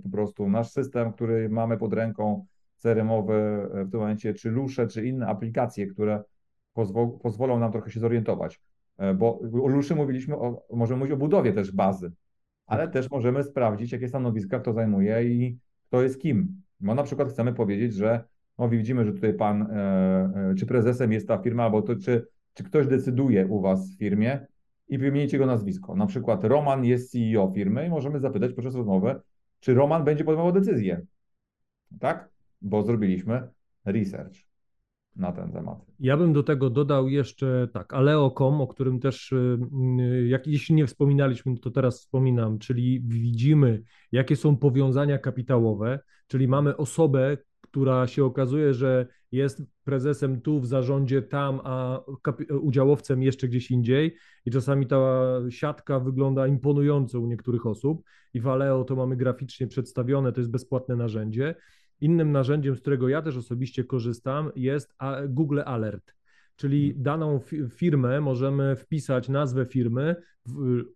po 0.02 0.08
prostu 0.12 0.49
nasz 0.49 0.70
system, 0.70 1.12
który 1.12 1.49
mamy 1.49 1.78
pod 1.78 1.92
ręką, 1.92 2.46
CRM-owy 2.82 3.68
e, 3.75 3.84
w 3.84 3.90
tym 3.90 4.00
momencie, 4.00 4.34
czy 4.34 4.50
Lusze, 4.50 4.87
czy 4.87 5.06
inne 5.06 5.26
aplikacje, 5.26 5.87
które 5.87 6.22
pozwol, 6.72 7.18
pozwolą 7.22 7.58
nam 7.58 7.72
trochę 7.72 7.90
się 7.90 8.00
zorientować. 8.00 8.60
E, 8.99 9.14
bo 9.14 9.40
o 9.40 9.68
Luszy 9.68 9.94
mówiliśmy, 9.94 10.37
o, 10.37 10.62
możemy 10.72 10.99
mówić 10.99 11.12
o 11.12 11.16
budowie 11.16 11.52
też 11.52 11.72
bazy, 11.72 12.12
ale 12.66 12.88
też 12.88 13.10
możemy 13.10 13.44
sprawdzić, 13.44 13.92
jakie 13.92 14.08
stanowiska 14.08 14.60
kto 14.60 14.72
zajmuje 14.72 15.25
i 15.25 15.58
kto 15.87 16.02
jest 16.02 16.20
kim. 16.20 16.62
Bo 16.80 16.94
na 16.94 17.02
przykład 17.02 17.28
chcemy 17.28 17.54
powiedzieć, 17.54 17.94
że 17.94 18.25
no 18.61 18.69
widzimy, 18.69 19.05
że 19.05 19.12
tutaj 19.12 19.35
pan, 19.35 19.62
e, 19.62 19.76
e, 20.50 20.55
czy 20.59 20.67
prezesem 20.67 21.12
jest 21.12 21.29
ta 21.29 21.38
firma, 21.38 21.64
albo 21.64 21.83
to, 21.83 21.97
czy, 21.97 22.26
czy 22.55 22.64
ktoś 22.64 22.87
decyduje 22.87 23.47
u 23.47 23.61
was 23.61 23.95
w 23.95 23.99
firmie 23.99 24.47
i 24.88 24.99
wymienić 24.99 25.33
jego 25.33 25.47
nazwisko. 25.47 25.97
Na 25.97 26.07
przykład 26.07 26.45
Roman 26.45 26.85
jest 26.85 27.12
CEO 27.12 27.52
firmy 27.55 27.87
i 27.87 27.90
możemy 27.90 28.21
zapytać 28.21 28.52
podczas 28.52 28.75
rozmowy, 28.75 29.21
czy 29.61 29.75
Roman 29.75 30.05
będzie 30.05 30.25
podejmował 30.25 30.52
decyzję. 30.52 31.07
Tak? 32.00 32.31
bo 32.62 32.83
zrobiliśmy 32.83 33.49
research 33.85 34.35
na 35.17 35.33
ten 35.33 35.52
temat. 35.52 35.79
Ja 36.00 36.17
bym 36.17 36.33
do 36.33 36.43
tego 36.43 36.71
dodał 36.71 37.09
jeszcze 37.09 37.69
tak, 37.73 37.95
Aleo.com, 37.95 38.61
o 38.61 38.67
którym 38.67 39.00
też, 39.00 39.33
y, 39.33 39.59
y, 40.00 40.26
jak 40.26 40.47
jeśli 40.47 40.75
nie 40.75 40.87
wspominaliśmy, 40.87 41.59
to 41.59 41.71
teraz 41.71 42.00
wspominam, 42.00 42.59
czyli 42.59 43.00
widzimy, 43.00 43.83
jakie 44.12 44.37
są 44.37 44.57
powiązania 44.57 45.19
kapitałowe, 45.19 46.00
czyli 46.26 46.49
mamy 46.49 46.76
osobę, 46.76 47.37
która 47.71 48.07
się 48.07 48.25
okazuje, 48.25 48.75
że 48.75 49.07
jest 49.33 49.62
prezesem 49.85 50.41
tu 50.41 50.61
w 50.61 50.67
zarządzie 50.67 51.23
tam, 51.23 51.61
a 51.65 52.00
udziałowcem 52.61 53.23
jeszcze 53.23 53.49
gdzieś 53.49 53.71
indziej 53.71 54.17
i 54.45 54.50
czasami 54.50 54.87
ta 54.87 55.27
siatka 55.50 56.00
wygląda 56.00 56.47
imponująco 56.47 57.21
u 57.21 57.27
niektórych 57.27 57.67
osób 57.67 58.03
i 58.35 58.41
w 58.41 58.49
Aleo 58.49 58.85
to 58.85 58.97
mamy 58.97 59.17
graficznie 59.17 59.67
przedstawione, 59.67 60.33
to 60.33 60.41
jest 60.41 60.50
bezpłatne 60.50 60.97
narzędzie 60.97 61.55
Innym 62.00 62.33
narzędziem, 62.33 62.77
z 62.77 62.81
którego 62.81 63.09
ja 63.09 63.23
też 63.23 63.37
osobiście 63.37 63.85
korzystam, 63.85 64.50
jest 64.57 64.95
Google 65.29 65.61
Alert. 65.65 66.15
Czyli 66.57 66.87
mhm. 66.87 67.03
daną 67.03 67.41
firmę 67.71 68.21
możemy 68.21 68.77
wpisać 68.77 69.29
nazwę 69.29 69.67
firmy, 69.67 70.17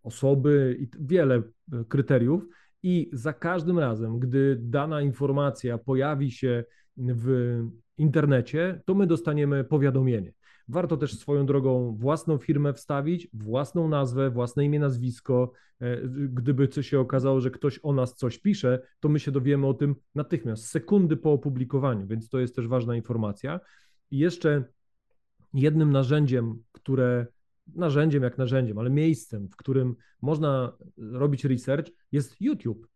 osoby 0.03 0.77
i 0.81 0.89
wiele 1.01 1.35
e, 1.35 1.43
kryteriów, 1.89 2.47
i 2.85 3.11
za 3.13 3.33
każdym 3.33 3.79
razem, 3.79 4.19
gdy 4.19 4.57
dana 4.61 5.03
informacja 5.03 5.79
pojawi 5.79 6.31
się 6.31 6.65
w 6.97 7.59
internecie, 7.99 8.83
to 8.85 8.95
my 8.95 9.07
dostaniemy 9.07 9.65
powiadomienie. 9.65 10.33
Warto 10.69 10.97
też 10.97 11.19
swoją 11.19 11.47
drogą 11.47 11.97
własną 11.99 12.39
firmę 12.39 12.73
wstawić, 12.73 13.29
własną 13.33 13.89
nazwę, 13.89 14.31
własne 14.31 14.65
imię, 14.65 14.79
nazwisko. 14.79 15.53
E, 15.81 16.09
gdyby 16.09 16.69
się 16.83 17.01
okazało, 17.01 17.41
że 17.41 17.51
ktoś 17.51 17.81
o 17.83 17.93
nas 17.93 18.15
coś 18.15 18.39
pisze, 18.39 18.83
to 19.01 19.09
my 19.09 19.21
się 19.21 19.33
dowiemy 19.33 19.67
o 19.67 19.75
tym 19.75 19.95
natychmiast, 20.15 20.67
sekundy 20.67 21.17
po 21.17 21.33
opublikowaniu, 21.33 22.07
więc 22.07 22.29
to 22.29 22.41
jest 22.41 22.57
też 22.57 22.69
ważna 22.69 22.97
informacja. 22.97 23.61
I 24.11 24.19
jeszcze 24.19 24.65
jednym 25.55 25.93
narzędziem, 25.93 26.63
które 26.73 27.27
narzędziem 27.67 28.23
jak 28.23 28.39
narzędziem, 28.39 28.79
ale 28.79 28.91
miejscem, 28.91 29.49
w 29.49 29.57
którym 29.57 29.97
można 30.23 30.77
robić 30.97 31.45
research, 31.45 31.91
jest 32.13 32.41
YouTube. 32.41 32.89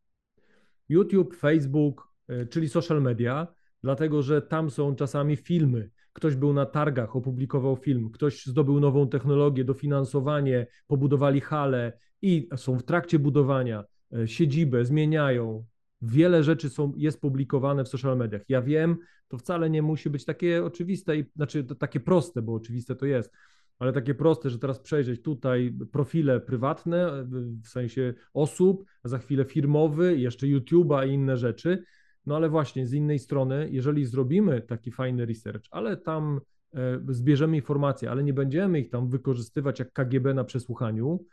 YouTube, 0.89 1.37
Facebook, 1.37 2.09
e, 2.29 2.47
czyli 2.47 2.69
social 2.69 3.03
media, 3.03 3.49
dlatego 3.83 4.23
że 4.23 4.43
tam 4.43 4.71
są 4.71 4.95
czasami 4.95 5.37
filmy, 5.37 5.91
ktoś 6.13 6.35
był 6.35 6.53
na 6.53 6.67
targach, 6.67 7.17
opublikował 7.17 7.77
film, 7.77 8.11
ktoś 8.11 8.47
zdobył 8.47 8.81
nową 8.81 9.09
technologię, 9.09 9.65
dofinansowanie, 9.65 10.67
pobudowali 10.87 11.41
halę 11.41 11.93
i 12.23 12.49
są 12.57 12.79
w 12.79 12.83
trakcie 12.83 13.19
budowania, 13.19 13.85
e, 14.13 14.29
siedzibę, 14.29 14.85
zmieniają. 14.85 15.65
Wiele 16.03 16.45
rzeczy 16.45 16.71
są, 16.71 16.93
jest 16.97 17.21
publikowane 17.21 17.85
w 17.85 17.89
social 17.89 18.17
mediach. 18.17 18.43
Ja 18.49 18.63
wiem, 18.63 18.97
to 19.29 19.39
wcale 19.39 19.71
nie 19.71 19.83
musi 19.83 20.11
być 20.11 20.25
takie 20.25 20.65
oczywiste, 20.65 21.17
i, 21.17 21.25
znaczy 21.37 21.65
takie 21.65 22.01
proste, 22.01 22.43
bo 22.43 22.55
oczywiste 22.55 22.97
to 22.97 23.07
jest, 23.07 23.33
ale 23.79 23.93
takie 23.93 24.15
proste, 24.15 24.51
że 24.51 24.59
teraz 24.59 24.79
przejrzeć 24.79 25.23
tutaj 25.23 25.75
profile 25.93 26.41
prywatne, 26.41 27.27
w 27.65 27.69
sensie 27.69 28.15
osób, 28.35 28.85
a 29.03 29.09
za 29.09 29.19
chwilę 29.19 29.45
firmowy, 29.45 30.19
jeszcze 30.19 30.47
YouTube'a 30.47 31.09
i 31.09 31.13
inne 31.13 31.37
rzeczy, 31.37 31.85
no 32.27 32.37
ale 32.37 32.49
właśnie 32.49 32.87
z 32.87 32.93
innej 32.93 33.19
strony, 33.19 33.69
jeżeli 33.71 34.07
zrobimy 34.07 34.61
taki 34.61 34.91
fajny 34.91 35.27
research, 35.27 35.65
ale 35.71 35.97
tam 35.97 36.41
e, 36.75 37.01
zbierzemy 37.09 37.57
informacje, 37.57 38.11
ale 38.11 38.25
nie 38.25 38.33
będziemy 38.33 38.81
ich 38.81 38.91
tam 38.91 39.09
wykorzystywać 39.09 39.79
jak 39.79 39.93
KGB 39.93 40.35
na 40.35 40.45
przesłuchaniu, 40.45 41.25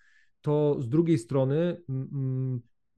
to 0.41 0.77
z 0.81 0.89
drugiej 0.89 1.17
strony 1.17 1.81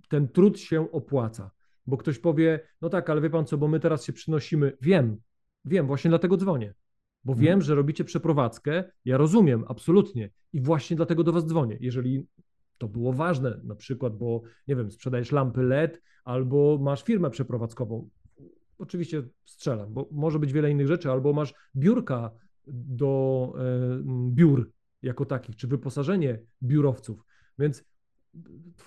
ten 0.10 0.28
trud 0.28 0.60
się 0.60 0.92
opłaca, 0.92 1.52
bo 1.88 1.98
ktoś 1.98 2.20
powie, 2.20 2.60
no 2.82 2.90
tak, 2.90 3.10
ale 3.10 3.22
wie 3.22 3.30
pan 3.30 3.46
co, 3.46 3.58
bo 3.58 3.68
my 3.68 3.80
teraz 3.80 4.06
się 4.06 4.14
przynosimy, 4.14 4.78
wiem, 4.82 5.18
wiem, 5.66 5.88
właśnie 5.88 6.10
dlatego 6.10 6.38
dzwonię, 6.38 6.74
bo 7.28 7.34
hmm. 7.34 7.46
wiem, 7.46 7.62
że 7.62 7.76
robicie 7.76 8.04
przeprowadzkę, 8.04 8.84
ja 9.06 9.18
rozumiem, 9.18 9.64
absolutnie 9.68 10.30
i 10.54 10.62
właśnie 10.62 10.98
dlatego 10.98 11.24
do 11.24 11.32
was 11.32 11.46
dzwonię. 11.46 11.78
Jeżeli 11.80 12.28
to 12.78 12.88
było 12.88 13.14
ważne, 13.14 13.60
na 13.64 13.76
przykład, 13.76 14.18
bo 14.18 14.42
nie 14.68 14.76
wiem, 14.76 14.92
sprzedajesz 14.92 15.32
lampy 15.32 15.64
LED 15.64 16.02
albo 16.24 16.78
masz 16.82 17.04
firmę 17.04 17.30
przeprowadzkową. 17.30 18.10
Oczywiście 18.78 19.24
strzelam, 19.46 19.94
bo 19.94 20.10
może 20.12 20.40
być 20.40 20.54
wiele 20.54 20.72
innych 20.72 20.88
rzeczy, 20.88 21.12
albo 21.12 21.34
masz 21.34 21.54
biurka 21.76 22.32
do 22.68 23.54
e, 23.60 24.04
biur 24.32 24.72
jako 25.02 25.26
takich, 25.26 25.56
czy 25.56 25.68
wyposażenie 25.68 26.40
biurowców. 26.64 27.24
Więc 27.60 27.84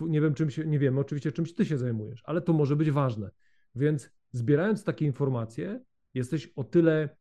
nie 0.01 0.21
wiem, 0.21 0.35
czym 0.35 0.51
się, 0.51 0.67
nie 0.67 0.79
wiem, 0.79 0.99
oczywiście 0.99 1.33
czymś 1.33 1.55
ty 1.55 1.65
się 1.65 1.79
zajmujesz, 1.79 2.23
ale 2.25 2.41
to 2.41 2.53
może 2.53 2.77
być 2.77 2.91
ważne. 2.91 3.31
Więc 3.75 4.11
zbierając 4.33 4.85
takie 4.85 5.07
informacje, 5.07 5.81
jesteś 6.15 6.53
o 6.57 6.65
tyle 6.65 7.20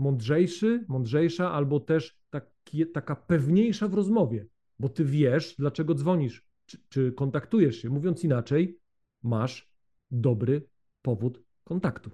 mądrzejszy, 0.00 0.84
mądrzejsza, 0.88 1.52
albo 1.52 1.80
też 1.80 2.18
taki, 2.30 2.86
taka 2.86 3.16
pewniejsza 3.16 3.88
w 3.88 3.94
rozmowie, 3.94 4.46
bo 4.78 4.88
ty 4.88 5.04
wiesz, 5.04 5.56
dlaczego 5.58 5.94
dzwonisz, 5.94 6.44
czy, 6.66 6.78
czy 6.88 7.12
kontaktujesz 7.12 7.76
się. 7.76 7.90
Mówiąc 7.90 8.24
inaczej, 8.24 8.78
masz 9.22 9.70
dobry 10.10 10.62
powód 11.02 11.42
kontaktu. 11.64 12.10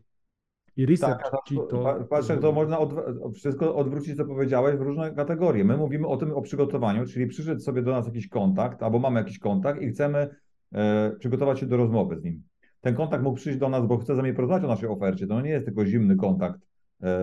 I 0.76 0.87
research 0.87 1.31
tak, 1.31 1.40
ci 1.47 1.57
to... 1.71 2.07
Patrz, 2.11 2.28
to 2.40 2.52
można 2.52 2.78
wszystko 3.35 3.76
odwrócić, 3.76 4.16
co 4.16 4.25
powiedziałeś, 4.25 4.76
w 4.76 4.81
różne 4.81 5.14
kategorie. 5.14 5.64
My 5.64 5.76
mówimy 5.76 6.07
o 6.07 6.16
tym, 6.16 6.33
o 6.33 6.43
przygotowaniu, 6.43 7.07
czyli 7.07 7.26
przyszedł 7.26 7.61
sobie 7.61 7.83
do 7.83 7.90
nas 7.90 8.07
jakiś 8.07 8.28
kontakt, 8.28 8.83
albo 8.83 8.99
mamy 8.99 9.21
jakiś 9.21 9.38
kontakt 9.38 9.83
i 9.83 9.88
chcemy 9.88 10.28
e, 10.73 11.16
przygotować 11.19 11.61
się 11.61 11.66
do 11.66 11.76
rozmowy 11.76 12.16
z 12.16 12.25
nim. 12.25 12.43
Ten 12.81 12.95
kontakt 12.95 13.25
mógł 13.25 13.37
przyjść 13.37 13.59
do 13.59 13.69
nas, 13.69 13.87
bo 13.87 13.99
chce 13.99 14.14
z 14.14 14.16
nami 14.16 14.35
porozmawiać 14.35 14.64
o 14.64 14.69
naszej 14.69 14.88
ofercie. 14.88 15.26
To 15.26 15.40
nie 15.40 15.50
jest 15.50 15.66
tylko 15.66 15.87
zimny 15.87 16.16
kontakt, 16.16 16.61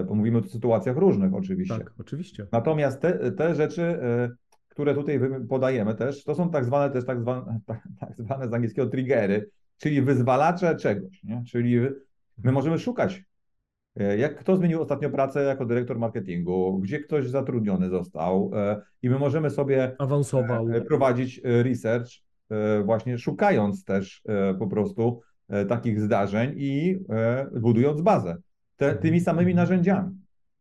bo 0.07 0.15
mówimy 0.15 0.37
o 0.37 0.43
sytuacjach 0.43 0.97
różnych 0.97 1.33
oczywiście. 1.33 1.77
Tak, 1.77 1.93
oczywiście. 1.99 2.47
Natomiast 2.51 3.01
te, 3.01 3.31
te 3.31 3.55
rzeczy... 3.55 3.81
E, 3.81 4.29
które 4.73 4.93
tutaj 4.93 5.19
podajemy 5.49 5.95
też, 5.95 6.23
to 6.23 6.35
są 6.35 6.49
tak 6.49 6.65
zwane 6.65 6.93
też 6.93 7.05
tak 7.05 7.21
zwane, 7.21 7.59
tak, 7.65 7.87
tak 7.99 8.15
zwane 8.15 8.49
z 8.49 8.53
angielskiego 8.53 8.89
triggery, 8.89 9.49
czyli 9.77 10.01
wyzwalacze 10.01 10.75
czegoś, 10.75 11.23
nie? 11.23 11.43
czyli 11.47 11.79
my 11.79 11.89
mhm. 12.37 12.55
możemy 12.55 12.79
szukać, 12.79 13.23
e, 13.95 14.17
jak 14.17 14.35
kto 14.35 14.55
zmienił 14.55 14.81
ostatnio 14.81 15.09
pracę 15.09 15.43
jako 15.43 15.65
dyrektor 15.65 15.99
marketingu, 15.99 16.79
gdzie 16.79 16.99
ktoś 16.99 17.27
zatrudniony 17.27 17.89
został 17.89 18.51
e, 18.55 18.81
i 19.01 19.09
my 19.09 19.19
możemy 19.19 19.49
sobie 19.49 19.95
awansował 19.99 20.69
e, 20.69 20.81
prowadzić 20.81 21.41
research 21.43 22.09
właśnie 22.85 23.17
szukając 23.17 23.83
też 23.83 24.23
po 24.59 24.67
prostu 24.67 25.21
takich 25.67 26.01
zdarzeń 26.01 26.53
i 26.57 26.99
budując 27.61 28.01
bazę 28.01 28.37
te, 28.77 28.85
mhm. 28.85 29.01
tymi 29.01 29.19
samymi 29.19 29.55
narzędziami. 29.55 30.11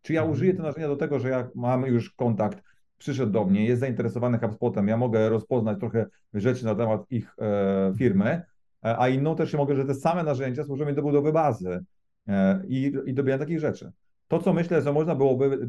Czy 0.03 0.13
ja 0.13 0.25
użyję 0.25 0.55
te 0.55 0.63
narzędzia 0.63 0.89
do 0.89 0.97
tego, 0.97 1.19
że 1.19 1.29
jak 1.29 1.55
mamy 1.55 1.89
już 1.89 2.11
kontakt 2.11 2.63
przyszedł 3.03 3.33
do 3.33 3.45
mnie, 3.45 3.65
jest 3.65 3.81
zainteresowany 3.81 4.39
HubSpotem, 4.39 4.89
ja 4.89 4.97
mogę 4.97 5.29
rozpoznać 5.29 5.81
trochę 5.81 6.07
rzeczy 6.35 6.65
na 6.65 6.75
temat 6.75 7.07
ich 7.11 7.35
e, 7.39 7.93
firmy, 7.99 8.43
e, 8.85 8.99
a 8.99 9.09
inną 9.09 9.37
też 9.37 9.55
mogę, 9.55 9.77
że 9.77 9.85
te 9.85 9.95
same 9.95 10.23
narzędzia 10.23 10.65
służą 10.65 10.87
mi 10.87 10.95
do 10.95 11.03
budowy 11.03 11.33
bazy 11.33 11.85
e, 12.29 12.63
i, 12.69 12.93
i 13.07 13.15
dobijania 13.15 13.39
takich 13.39 13.61
rzeczy. 13.61 13.93
To, 14.29 14.39
co 14.39 14.53
myślę, 14.53 14.83
że 14.83 14.93
można 14.93 15.15
byłoby 15.15 15.69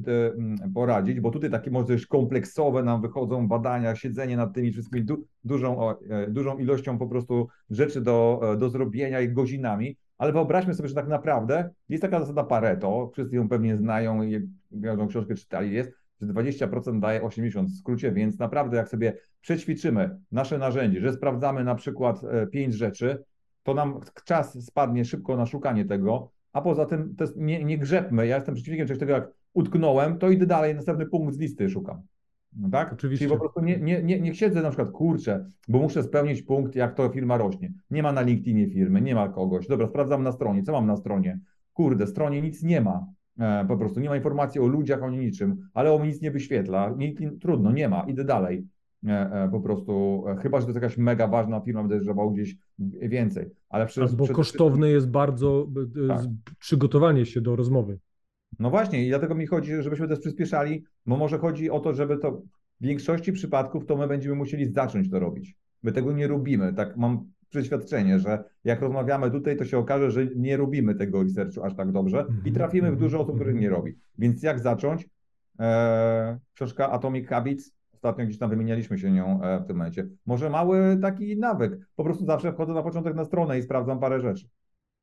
e, 0.65 0.69
poradzić, 0.73 1.19
bo 1.19 1.31
tutaj 1.31 1.50
takie 1.50 1.71
może 1.71 1.95
kompleksowe 2.09 2.83
nam 2.83 3.01
wychodzą 3.01 3.47
badania, 3.47 3.95
siedzenie 3.95 4.38
nad 4.38 4.53
tymi 4.53 4.71
wszystkimi 4.71 5.03
du, 5.03 5.25
dużą, 5.43 5.89
e, 5.89 6.27
dużą 6.29 6.57
ilością 6.57 6.97
po 6.97 7.07
prostu 7.07 7.47
rzeczy 7.69 8.01
do, 8.01 8.41
do 8.59 8.69
zrobienia 8.69 9.21
i 9.21 9.29
godzinami, 9.29 9.97
Ale 10.23 10.31
wyobraźmy 10.31 10.73
sobie, 10.73 10.89
że 10.89 10.95
tak 10.95 11.07
naprawdę 11.07 11.69
jest 11.89 12.01
taka 12.01 12.19
zasada 12.19 12.43
Pareto, 12.43 13.09
wszyscy 13.13 13.35
ją 13.35 13.49
pewnie 13.49 13.77
znają 13.77 14.23
i 14.23 14.49
tą 14.97 15.07
książkę 15.07 15.35
czytali, 15.35 15.73
jest, 15.73 15.91
że 16.21 16.27
20% 16.27 16.99
daje 16.99 17.21
80% 17.21 17.65
w 17.65 17.77
skrócie, 17.77 18.11
więc 18.11 18.39
naprawdę 18.39 18.77
jak 18.77 18.89
sobie 18.89 19.17
przećwiczymy 19.41 20.19
nasze 20.31 20.57
narzędzie, 20.57 21.01
że 21.01 21.13
sprawdzamy 21.13 21.63
na 21.63 21.75
przykład 21.75 22.23
e, 22.23 22.47
pięć 22.47 22.73
rzeczy, 22.73 23.23
to 23.63 23.73
nam 23.73 23.99
czas 24.25 24.65
spadnie 24.65 25.05
szybko 25.05 25.37
na 25.37 25.45
szukanie 25.45 25.85
tego, 25.85 26.31
a 26.53 26.61
poza 26.61 26.85
tym 26.85 27.15
nie, 27.35 27.63
nie 27.63 27.77
grzebmy. 27.77 28.27
Ja 28.27 28.35
jestem 28.35 28.55
przeciwnikiem 28.55 28.87
czegoś 28.87 28.99
takiego, 28.99 29.17
jak 29.17 29.31
utknąłem, 29.53 30.17
to 30.17 30.29
idę 30.29 30.45
dalej, 30.45 30.75
następny 30.75 31.05
punkt 31.05 31.35
z 31.35 31.39
listy 31.39 31.69
szukam. 31.69 32.01
No 32.55 32.69
tak? 32.69 32.93
Oczywiście. 32.93 33.25
Czyli 33.25 33.38
po 33.38 33.39
prostu 33.39 33.62
nie, 33.62 33.79
nie, 33.79 34.03
nie, 34.03 34.19
nie 34.19 34.36
siedzę 34.36 34.62
na 34.62 34.69
przykład, 34.69 34.91
kurczę, 34.91 35.45
bo 35.67 35.79
muszę 35.79 36.03
spełnić 36.03 36.41
punkt, 36.41 36.75
jak 36.75 36.93
to 36.93 37.10
firma 37.10 37.38
rośnie. 37.38 37.74
Nie 37.91 38.03
ma 38.03 38.12
na 38.12 38.22
LinkedInie 38.22 38.69
firmy, 38.69 39.01
nie 39.01 39.15
ma 39.15 39.29
kogoś. 39.29 39.67
Dobra, 39.67 39.88
sprawdzam 39.88 40.24
na 40.24 40.31
stronie. 40.31 40.63
Co 40.63 40.72
mam 40.72 40.88
na 40.88 40.98
stronie? 40.98 41.39
Kurde, 41.74 42.07
stronie 42.07 42.41
nic 42.41 42.63
nie 42.63 42.81
ma. 42.81 43.05
E, 43.39 43.65
po 43.67 43.77
prostu 43.77 44.00
nie 44.00 44.10
ma 44.10 44.15
informacji 44.15 44.62
o 44.62 44.67
ludziach, 44.67 45.03
o 45.03 45.10
niczym, 45.10 45.69
ale 45.74 45.93
o 45.93 46.05
nic 46.05 46.22
nie 46.22 46.31
wyświetla. 46.31 46.95
LinkedIn, 46.98 47.39
trudno, 47.39 47.72
nie 47.72 47.89
ma, 47.89 48.03
idę 48.07 48.24
dalej. 48.24 48.67
E, 49.07 49.43
e, 49.43 49.50
po 49.51 49.60
prostu, 49.60 50.24
e, 50.27 50.36
chyba, 50.36 50.60
że 50.60 50.65
to 50.65 50.69
jest 50.69 50.83
jakaś 50.83 50.98
mega 50.98 51.27
ważna 51.27 51.60
firma, 51.60 51.83
będę 51.83 52.03
żerował 52.03 52.31
gdzieś 52.31 52.55
więcej. 53.01 53.50
Ale 53.69 53.88
Albo 53.98 54.24
przy, 54.24 54.33
kosztowne 54.33 54.89
jest 54.89 55.10
bardzo 55.10 55.67
tak. 56.07 56.22
przygotowanie 56.60 57.25
się 57.25 57.41
do 57.41 57.55
rozmowy. 57.55 58.00
No 58.60 58.69
właśnie 58.69 59.05
i 59.05 59.10
dlatego 59.10 59.36
mi 59.36 59.48
chodzi, 59.48 59.81
żebyśmy 59.81 60.07
też 60.07 60.19
przyspieszali, 60.19 60.83
bo 61.05 61.17
może 61.17 61.38
chodzi 61.38 61.69
o 61.69 61.79
to, 61.79 61.93
żeby 61.93 62.17
to 62.17 62.31
w 62.81 62.86
większości 62.86 63.33
przypadków 63.33 63.86
to 63.86 63.98
my 63.98 64.07
będziemy 64.07 64.36
musieli 64.36 64.74
zacząć 64.74 65.10
to 65.10 65.19
robić. 65.19 65.55
My 65.83 65.91
tego 65.91 66.12
nie 66.12 66.27
robimy. 66.27 66.74
Tak 66.74 66.98
mam 66.98 67.31
przeświadczenie, 67.50 68.19
że 68.19 68.43
jak 68.63 68.81
rozmawiamy 68.81 69.31
tutaj, 69.31 69.57
to 69.57 69.65
się 69.65 69.77
okaże, 69.77 70.12
że 70.12 70.25
nie 70.36 70.57
robimy 70.57 70.95
tego 70.95 71.24
researchu 71.24 71.63
aż 71.63 71.75
tak 71.75 71.91
dobrze 71.91 72.17
i 72.17 72.31
mhm, 72.31 72.53
trafimy 72.53 72.91
w 72.91 72.98
dużo 72.98 73.19
osób, 73.19 73.36
których 73.36 73.55
nie 73.55 73.67
mhm. 73.67 73.75
robi. 73.75 73.98
Więc 74.17 74.43
jak 74.43 74.60
zacząć? 74.60 75.10
Eee, 75.60 76.38
książka 76.53 76.91
Atomic 76.91 77.27
Habits, 77.27 77.72
ostatnio 77.93 78.25
gdzieś 78.25 78.38
tam 78.38 78.50
wymienialiśmy 78.50 78.98
się 79.00 79.12
nią 79.12 79.41
e, 79.41 79.60
w 79.60 79.65
tym 79.65 79.77
momencie. 79.77 80.07
Może 80.25 80.50
mały 80.50 80.98
taki 81.01 81.38
nawyk. 81.38 81.77
Po 81.95 82.03
prostu 82.03 82.25
zawsze 82.25 82.53
wchodzę 82.53 82.74
na 82.74 82.83
początek 82.83 83.15
na 83.15 83.25
stronę 83.25 83.60
i 83.60 83.62
sprawdzam 83.62 84.00
parę 84.00 84.22
rzeczy 84.22 84.48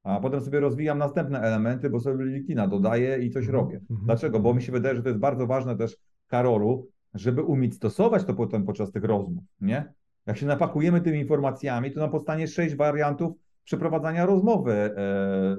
a 0.03 0.21
potem 0.21 0.41
sobie 0.41 0.61
rozwijam 0.61 0.99
następne 0.99 1.41
elementy, 1.41 1.91
bo 1.91 2.01
sobie 2.01 2.25
LinkedIna 2.25 2.69
dodaję 2.69 3.19
i 3.19 3.31
coś 3.31 3.47
mhm, 3.47 3.65
robię. 3.65 3.81
Mhm. 3.91 4.07
Dlaczego? 4.07 4.41
Bo 4.41 4.55
mi 4.55 4.63
się 4.63 4.73
wydaje, 4.73 4.97
że 4.97 5.03
to 5.03 5.09
jest 5.09 5.21
bardzo 5.21 5.47
ważne 5.47 5.77
też, 5.77 5.97
Karolu, 6.27 6.89
żeby 7.15 7.43
umieć 7.43 7.75
stosować 7.75 8.25
to 8.25 8.35
potem 8.35 8.65
podczas 8.65 8.93
tych 8.93 9.05
rozmów, 9.05 9.45
nie? 9.61 9.93
Jak 10.27 10.37
się 10.37 10.47
napakujemy 10.47 11.01
tymi 11.01 11.19
informacjami, 11.19 11.93
to 11.93 12.01
nam 12.01 12.11
powstanie 12.11 12.49
sześć 12.49 12.75
wariantów 12.75 13.33
przeprowadzania 13.65 14.27
rozmowy 14.27 14.73
e, 14.73 14.93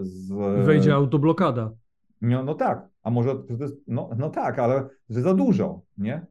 z... 0.01 0.31
Wejdzie 0.65 0.93
autoblokada. 0.93 1.71
No, 2.21 2.43
no 2.43 2.55
tak, 2.55 2.87
a 3.03 3.11
może 3.11 3.35
no, 3.87 4.09
no 4.17 4.29
tak, 4.29 4.59
ale 4.59 4.87
że 5.09 5.21
za 5.21 5.33
dużo, 5.33 5.81
nie? 5.97 6.25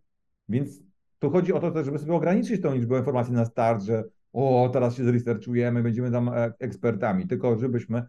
Więc 0.48 0.82
tu 1.18 1.30
chodzi 1.30 1.52
o 1.52 1.60
to 1.60 1.70
też, 1.70 1.84
żeby 1.84 1.98
sobie 1.98 2.14
ograniczyć 2.14 2.62
tą 2.62 2.74
liczbę 2.74 2.98
informacji 2.98 3.34
na 3.34 3.44
start, 3.44 3.82
że 3.82 4.04
o, 4.32 4.70
teraz 4.72 4.96
się 4.96 5.04
zresearchujemy, 5.04 5.82
będziemy 5.82 6.10
tam 6.10 6.28
e, 6.28 6.52
ekspertami, 6.58 7.26
tylko 7.26 7.58
żebyśmy 7.58 8.02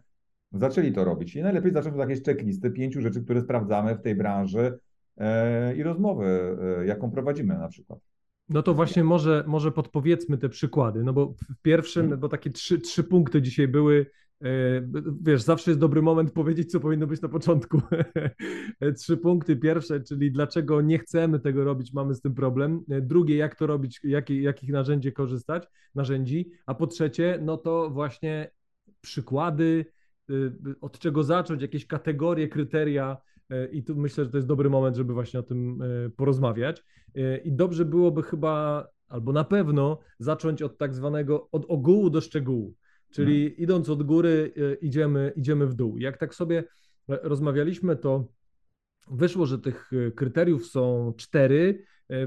zaczęli 0.52 0.92
to 0.92 1.04
robić. 1.04 1.36
I 1.36 1.42
najlepiej 1.42 1.72
zacząć 1.72 1.94
od 1.94 2.00
jakiejś 2.00 2.22
checklisty 2.22 2.70
pięciu 2.70 3.00
rzeczy, 3.00 3.22
które 3.24 3.40
sprawdzamy 3.40 3.94
w 3.94 4.02
tej 4.02 4.14
branży 4.14 4.78
e, 5.16 5.76
i 5.76 5.82
rozmowy, 5.82 6.56
e, 6.78 6.86
jaką 6.86 7.10
prowadzimy 7.10 7.58
na 7.58 7.68
przykład. 7.68 7.98
No 8.48 8.62
to 8.62 8.74
właśnie 8.74 9.04
może, 9.04 9.44
może 9.46 9.72
podpowiedzmy 9.72 10.38
te 10.38 10.48
przykłady, 10.48 11.04
no 11.04 11.12
bo 11.12 11.26
w 11.26 11.62
pierwszym, 11.62 12.02
hmm. 12.02 12.20
bo 12.20 12.28
takie 12.28 12.50
trzy, 12.50 12.80
trzy 12.80 13.04
punkty 13.04 13.42
dzisiaj 13.42 13.68
były, 13.68 14.06
wiesz, 15.22 15.42
zawsze 15.42 15.70
jest 15.70 15.80
dobry 15.80 16.02
moment 16.02 16.32
powiedzieć, 16.32 16.70
co 16.70 16.80
powinno 16.80 17.06
być 17.06 17.20
na 17.20 17.28
początku. 17.28 17.80
Trzy 18.98 19.16
punkty. 19.16 19.56
Pierwsze, 19.56 20.00
czyli 20.00 20.32
dlaczego 20.32 20.80
nie 20.80 20.98
chcemy 20.98 21.40
tego 21.40 21.64
robić, 21.64 21.92
mamy 21.92 22.14
z 22.14 22.20
tym 22.20 22.34
problem. 22.34 22.84
E, 22.90 23.00
drugie, 23.00 23.36
jak 23.36 23.54
to 23.54 23.66
robić, 23.66 24.00
jakie, 24.04 24.42
jakich 24.42 24.70
narzędzi 24.70 25.12
korzystać, 25.12 25.64
narzędzi. 25.94 26.50
A 26.66 26.74
po 26.74 26.86
trzecie, 26.86 27.38
no 27.42 27.56
to 27.56 27.90
właśnie 27.90 28.50
przykłady, 29.00 29.86
e, 30.30 30.34
od 30.80 30.98
czego 30.98 31.22
zacząć, 31.22 31.62
jakieś 31.62 31.86
kategorie, 31.86 32.48
kryteria. 32.48 33.16
I 33.72 33.84
tu 33.84 33.96
myślę, 33.96 34.24
że 34.24 34.30
to 34.30 34.38
jest 34.38 34.48
dobry 34.48 34.70
moment, 34.70 34.96
żeby 34.96 35.14
właśnie 35.14 35.40
o 35.40 35.42
tym 35.42 35.78
porozmawiać. 36.16 36.84
I 37.44 37.52
dobrze 37.52 37.84
byłoby 37.84 38.22
chyba, 38.22 38.86
albo 39.08 39.32
na 39.32 39.44
pewno, 39.44 39.98
zacząć 40.18 40.62
od 40.62 40.78
tak 40.78 40.94
zwanego, 40.94 41.48
od 41.50 41.66
ogółu 41.68 42.10
do 42.10 42.20
szczegółu. 42.20 42.74
Czyli 43.12 43.44
no. 43.44 43.62
idąc 43.64 43.88
od 43.88 44.02
góry, 44.02 44.52
e, 44.56 44.74
idziemy, 44.74 45.32
idziemy 45.36 45.66
w 45.66 45.74
dół. 45.74 45.98
Jak 45.98 46.18
tak 46.18 46.34
sobie 46.34 46.58
e, 46.58 46.64
rozmawialiśmy, 47.22 47.96
to 47.96 48.28
wyszło, 49.10 49.46
że 49.46 49.58
tych 49.58 49.90
e, 49.92 50.10
kryteriów 50.10 50.66
są 50.66 51.12
cztery. 51.16 51.84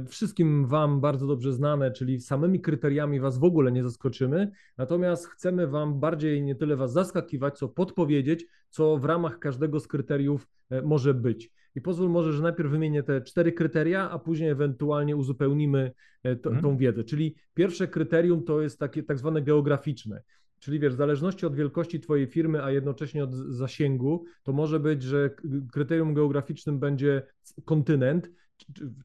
Wszystkim 0.07 0.67
Wam 0.67 1.01
bardzo 1.01 1.27
dobrze 1.27 1.53
znane, 1.53 1.91
czyli 1.91 2.19
samymi 2.19 2.61
kryteriami 2.61 3.19
Was 3.19 3.37
w 3.37 3.43
ogóle 3.43 3.71
nie 3.71 3.83
zaskoczymy, 3.83 4.51
natomiast 4.77 5.27
chcemy 5.27 5.67
Wam 5.67 5.99
bardziej 5.99 6.43
nie 6.43 6.55
tyle 6.55 6.75
Was 6.75 6.93
zaskakiwać, 6.93 7.57
co 7.57 7.69
podpowiedzieć, 7.69 8.45
co 8.69 8.97
w 8.97 9.05
ramach 9.05 9.39
każdego 9.39 9.79
z 9.79 9.87
kryteriów 9.87 10.47
może 10.83 11.13
być. 11.13 11.51
I 11.75 11.81
pozwól 11.81 12.09
może, 12.09 12.33
że 12.33 12.43
najpierw 12.43 12.71
wymienię 12.71 13.03
te 13.03 13.21
cztery 13.21 13.51
kryteria, 13.51 14.09
a 14.11 14.19
później 14.19 14.49
ewentualnie 14.49 15.15
uzupełnimy 15.15 15.91
to, 16.23 16.49
mhm. 16.49 16.61
tą 16.61 16.77
wiedzę. 16.77 17.03
Czyli 17.03 17.35
pierwsze 17.53 17.87
kryterium 17.87 18.43
to 18.43 18.61
jest 18.61 18.79
takie 18.79 19.03
tak 19.03 19.19
zwane 19.19 19.41
geograficzne. 19.41 20.21
Czyli 20.65 20.79
wiesz, 20.79 20.93
w 20.93 20.97
zależności 20.97 21.45
od 21.45 21.55
wielkości 21.55 21.99
Twojej 21.99 22.27
firmy, 22.27 22.63
a 22.63 22.71
jednocześnie 22.71 23.23
od 23.23 23.33
zasięgu, 23.33 24.25
to 24.43 24.53
może 24.53 24.79
być, 24.79 25.03
że 25.03 25.29
kryterium 25.71 26.13
geograficznym 26.13 26.79
będzie 26.79 27.21
kontynent, 27.65 28.31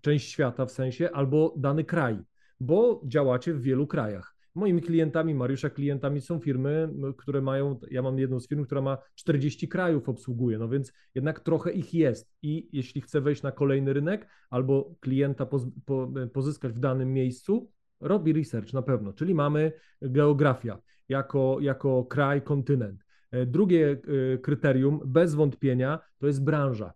część 0.00 0.30
świata 0.30 0.66
w 0.66 0.70
sensie, 0.70 1.10
albo 1.10 1.54
dany 1.56 1.84
kraj, 1.84 2.18
bo 2.60 3.02
działacie 3.06 3.54
w 3.54 3.62
wielu 3.62 3.86
krajach. 3.86 4.36
Moimi 4.54 4.82
klientami, 4.82 5.34
Mariusza 5.34 5.70
klientami 5.70 6.20
są 6.20 6.38
firmy, 6.38 6.88
które 7.18 7.40
mają, 7.40 7.80
ja 7.90 8.02
mam 8.02 8.18
jedną 8.18 8.40
z 8.40 8.48
firm, 8.48 8.64
która 8.64 8.80
ma 8.80 8.98
40 9.14 9.68
krajów 9.68 10.08
obsługuje, 10.08 10.58
no 10.58 10.68
więc 10.68 10.92
jednak 11.14 11.40
trochę 11.40 11.72
ich 11.72 11.94
jest. 11.94 12.32
I 12.42 12.68
jeśli 12.72 13.00
chce 13.00 13.20
wejść 13.20 13.42
na 13.42 13.52
kolejny 13.52 13.92
rynek 13.92 14.28
albo 14.50 14.94
klienta 15.00 15.46
poz, 15.46 15.66
po, 15.84 16.12
pozyskać 16.32 16.72
w 16.72 16.78
danym 16.78 17.12
miejscu, 17.12 17.70
robi 18.00 18.32
research 18.32 18.72
na 18.72 18.82
pewno, 18.82 19.12
czyli 19.12 19.34
mamy 19.34 19.72
geografia 20.02 20.78
jako, 21.10 21.58
jako 21.60 22.04
kraj, 22.04 22.42
kontynent. 22.42 23.04
E, 23.30 23.46
drugie 23.46 24.00
e, 24.34 24.38
kryterium, 24.38 25.00
bez 25.04 25.34
wątpienia, 25.34 25.98
to 26.18 26.26
jest 26.26 26.44
branża, 26.44 26.92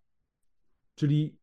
czyli 0.95 1.39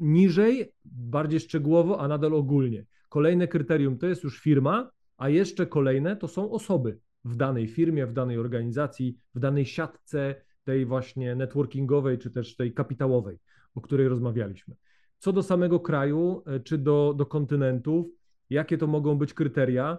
niżej, 0.00 0.72
bardziej 0.84 1.40
szczegółowo, 1.40 2.00
a 2.00 2.08
nadal 2.08 2.34
ogólnie. 2.34 2.86
Kolejne 3.08 3.48
kryterium 3.48 3.98
to 3.98 4.06
jest 4.06 4.24
już 4.24 4.40
firma, 4.40 4.90
a 5.16 5.28
jeszcze 5.28 5.66
kolejne 5.66 6.16
to 6.16 6.28
są 6.28 6.50
osoby 6.50 6.98
w 7.24 7.36
danej 7.36 7.68
firmie, 7.68 8.06
w 8.06 8.12
danej 8.12 8.38
organizacji, 8.38 9.18
w 9.34 9.38
danej 9.38 9.66
siatce 9.66 10.34
tej 10.64 10.86
właśnie 10.86 11.34
networkingowej, 11.34 12.18
czy 12.18 12.30
też 12.30 12.56
tej 12.56 12.74
kapitałowej, 12.74 13.38
o 13.74 13.80
której 13.80 14.08
rozmawialiśmy. 14.08 14.74
Co 15.18 15.32
do 15.32 15.42
samego 15.42 15.80
kraju, 15.80 16.42
e, 16.46 16.60
czy 16.60 16.78
do, 16.78 17.14
do 17.16 17.26
kontynentów, 17.26 18.06
jakie 18.50 18.78
to 18.78 18.86
mogą 18.86 19.18
być 19.18 19.34
kryteria? 19.34 19.98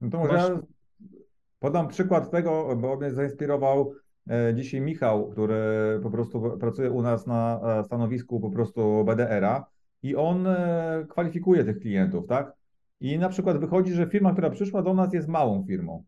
No 0.00 0.10
to 0.10 0.18
może 0.18 0.32
Masz... 0.32 0.48
ja 0.48 0.60
podam 1.60 1.88
przykład 1.88 2.30
tego, 2.30 2.76
bo 2.76 2.96
mnie 2.96 3.10
zainspirował 3.10 3.92
e, 4.30 4.54
dzisiaj 4.54 4.80
Michał, 4.80 5.30
który 5.30 5.60
po 6.02 6.10
prostu 6.10 6.58
pracuje 6.60 6.90
u 6.90 7.02
nas 7.02 7.26
na 7.26 7.60
e, 7.80 7.84
stanowisku 7.84 8.40
po 8.40 8.50
prostu 8.50 9.04
BDR-a 9.04 9.66
i 10.02 10.16
on 10.16 10.46
e, 10.46 11.06
kwalifikuje 11.08 11.64
tych 11.64 11.78
klientów, 11.78 12.26
tak? 12.26 12.52
I 13.00 13.18
na 13.18 13.28
przykład 13.28 13.58
wychodzi, 13.58 13.92
że 13.92 14.06
firma, 14.06 14.32
która 14.32 14.50
przyszła 14.50 14.82
do 14.82 14.94
nas 14.94 15.12
jest 15.12 15.28
małą 15.28 15.64
firmą. 15.64 16.04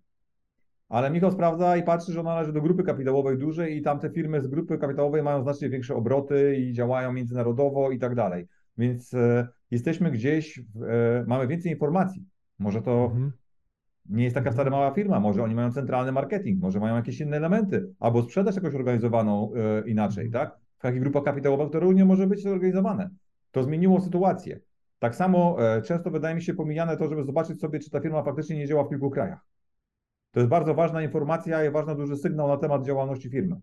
Ale 0.88 1.10
Michał 1.10 1.30
sprawdza 1.30 1.76
i 1.76 1.82
patrzy, 1.82 2.12
że 2.12 2.20
ona 2.20 2.34
należy 2.34 2.52
do 2.52 2.62
grupy 2.62 2.82
kapitałowej 2.82 3.38
dużej 3.38 3.76
i 3.76 3.82
tamte 3.82 4.10
firmy 4.10 4.42
z 4.42 4.46
grupy 4.46 4.78
kapitałowej 4.78 5.22
mają 5.22 5.42
znacznie 5.42 5.68
większe 5.68 5.94
obroty 5.94 6.56
i 6.56 6.72
działają 6.72 7.12
międzynarodowo 7.12 7.90
i 7.90 7.98
tak 7.98 8.14
dalej. 8.14 8.46
Więc 8.78 9.12
jesteśmy 9.70 10.10
gdzieś, 10.10 10.60
mamy 11.26 11.46
więcej 11.46 11.72
informacji. 11.72 12.24
Może 12.58 12.82
to 12.82 13.04
mhm 13.04 13.32
nie 14.08 14.24
jest 14.24 14.34
taka 14.34 14.50
wcale 14.50 14.70
mała 14.70 14.90
firma, 14.90 15.20
może 15.20 15.42
oni 15.42 15.54
mają 15.54 15.72
centralny 15.72 16.12
marketing, 16.12 16.62
może 16.62 16.80
mają 16.80 16.96
jakieś 16.96 17.20
inne 17.20 17.36
elementy, 17.36 17.88
albo 18.00 18.22
sprzedaż 18.22 18.56
jakoś 18.56 18.74
organizowaną 18.74 19.52
e, 19.54 19.88
inaczej, 19.88 20.30
tak? 20.30 20.56
Taka 20.78 20.98
grupa 20.98 21.20
kapitałowa, 21.20 21.68
która 21.68 21.84
również 21.84 22.06
może 22.06 22.26
być 22.26 22.42
zorganizowane. 22.42 23.10
To 23.50 23.62
zmieniło 23.62 24.00
sytuację. 24.00 24.60
Tak 24.98 25.14
samo 25.14 25.56
e, 25.76 25.82
często 25.82 26.10
wydaje 26.10 26.34
mi 26.34 26.42
się 26.42 26.54
pomijane 26.54 26.96
to, 26.96 27.08
żeby 27.08 27.24
zobaczyć 27.24 27.60
sobie, 27.60 27.78
czy 27.78 27.90
ta 27.90 28.00
firma 28.00 28.22
faktycznie 28.22 28.56
nie 28.56 28.66
działa 28.66 28.84
w 28.84 28.88
kilku 28.88 29.10
krajach. 29.10 29.46
To 30.30 30.40
jest 30.40 30.50
bardzo 30.50 30.74
ważna 30.74 31.02
informacja 31.02 31.64
i 31.64 31.70
ważny 31.70 31.96
duży 31.96 32.16
sygnał 32.16 32.48
na 32.48 32.56
temat 32.56 32.86
działalności 32.86 33.30
firmy. 33.30 33.56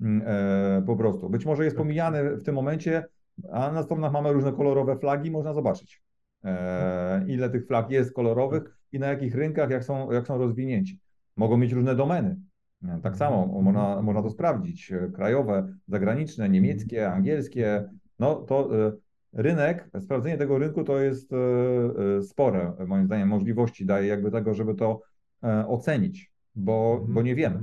Mm, 0.00 0.22
e, 0.26 0.82
po 0.86 0.96
prostu. 0.96 1.30
Być 1.30 1.46
może 1.46 1.64
jest 1.64 1.76
pomijany 1.76 2.36
w 2.36 2.42
tym 2.42 2.54
momencie, 2.54 3.04
a 3.52 3.72
na 3.72 3.82
stronach 3.82 4.12
mamy 4.12 4.32
różne 4.32 4.52
kolorowe 4.52 4.98
flagi, 4.98 5.30
można 5.30 5.52
zobaczyć. 5.52 6.02
E, 6.44 7.24
ile 7.28 7.50
tych 7.50 7.66
flag 7.66 7.90
jest 7.90 8.12
kolorowych 8.12 8.62
i 8.94 8.98
na 8.98 9.06
jakich 9.06 9.34
rynkach, 9.34 9.70
jak 9.70 9.84
są, 9.84 10.12
jak 10.12 10.26
są 10.26 10.38
rozwinięci. 10.38 10.98
Mogą 11.36 11.56
mieć 11.56 11.72
różne 11.72 11.94
domeny. 11.94 12.36
Tak 13.02 13.16
samo 13.16 13.62
można, 13.62 14.02
można 14.02 14.22
to 14.22 14.30
sprawdzić. 14.30 14.92
Krajowe, 15.14 15.74
zagraniczne, 15.88 16.48
niemieckie, 16.48 17.12
angielskie. 17.12 17.84
No 18.18 18.34
to 18.34 18.70
rynek, 19.32 19.90
sprawdzenie 20.00 20.38
tego 20.38 20.58
rynku 20.58 20.84
to 20.84 20.98
jest 20.98 21.30
spore, 22.22 22.72
moim 22.86 23.06
zdaniem, 23.06 23.28
możliwości 23.28 23.86
daje 23.86 24.06
jakby 24.06 24.30
tego, 24.30 24.54
żeby 24.54 24.74
to 24.74 25.02
ocenić, 25.68 26.32
bo, 26.54 27.06
bo 27.08 27.22
nie 27.22 27.34
wiemy. 27.34 27.60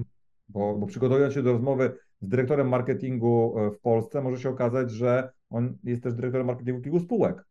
Bo, 0.49 0.77
bo 0.77 0.87
przygotowując 0.87 1.33
się 1.33 1.43
do 1.43 1.51
rozmowy 1.51 1.91
z 2.21 2.27
dyrektorem 2.27 2.69
marketingu 2.69 3.55
w 3.75 3.79
Polsce, 3.79 4.21
może 4.21 4.37
się 4.37 4.49
okazać, 4.49 4.91
że 4.91 5.29
on 5.49 5.77
jest 5.83 6.03
też 6.03 6.13
dyrektorem 6.13 6.47
marketingu 6.47 6.81
kilku 6.81 6.99
spółek. 6.99 7.45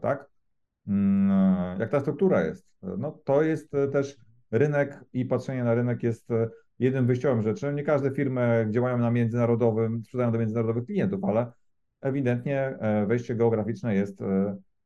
Tak? 0.00 0.26
Mm, 0.88 1.80
jak 1.80 1.90
ta 1.90 2.00
struktura 2.00 2.44
jest. 2.44 2.66
No, 2.82 3.18
to 3.24 3.42
jest 3.42 3.74
e, 3.74 3.88
też 3.88 4.16
rynek 4.50 5.04
i 5.12 5.24
patrzenie 5.24 5.64
na 5.64 5.74
rynek 5.74 6.02
jest 6.02 6.30
e, 6.30 6.48
jednym 6.78 7.06
wyjściowym 7.06 7.42
rzeczy. 7.42 7.74
Nie 7.74 7.82
każde 7.82 8.10
firmy 8.10 8.66
działają 8.70 8.98
na 8.98 9.10
międzynarodowym, 9.10 10.04
sprzedają 10.04 10.32
do 10.32 10.38
międzynarodowych 10.38 10.84
klientów, 10.84 11.24
ale 11.24 11.52
ewidentnie 12.00 12.60
e, 12.60 13.06
wejście 13.06 13.34
geograficzne 13.34 13.94
jest 13.94 14.18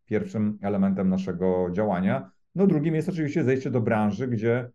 pierwszym 0.05 0.59
elementem 0.63 1.09
naszego 1.09 1.69
działania. 1.73 2.31
No 2.55 2.67
drugim 2.67 2.95
jest 2.95 3.09
oczywiście 3.09 3.45
zejście 3.45 3.71
do 3.71 3.81
branży, 3.81 4.29
gdzie 4.29 4.71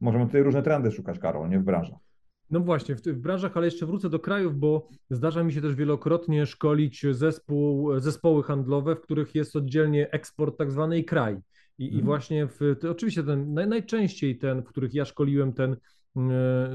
możemy 0.00 0.26
tutaj 0.26 0.42
różne 0.42 0.62
trendy 0.62 0.90
szukać, 0.90 1.18
Karol, 1.18 1.48
nie 1.48 1.58
w 1.58 1.62
branżach. 1.62 2.07
No 2.50 2.60
właśnie, 2.60 2.96
w, 2.96 3.00
w 3.02 3.18
branżach, 3.18 3.56
ale 3.56 3.66
jeszcze 3.66 3.86
wrócę 3.86 4.10
do 4.10 4.18
krajów, 4.18 4.58
bo 4.58 4.88
zdarza 5.10 5.44
mi 5.44 5.52
się 5.52 5.60
też 5.60 5.74
wielokrotnie 5.74 6.46
szkolić 6.46 7.06
zespół, 7.10 8.00
zespoły 8.00 8.42
handlowe, 8.42 8.96
w 8.96 9.00
których 9.00 9.34
jest 9.34 9.56
oddzielnie 9.56 10.10
eksport 10.10 10.58
tak 10.58 10.72
zwany 10.72 10.98
i 10.98 11.04
kraj. 11.04 11.34
I, 11.34 11.84
hmm. 11.84 11.94
i 11.94 12.00
mhm. 12.00 12.04
właśnie 12.04 12.46
w, 12.46 12.60
oczywiście 12.90 13.22
ten, 13.22 13.54
naj, 13.54 13.68
najczęściej 13.68 14.38
ten, 14.38 14.62
w 14.62 14.66
których 14.66 14.94
ja 14.94 15.04
szkoliłem 15.04 15.52
ten 15.52 15.76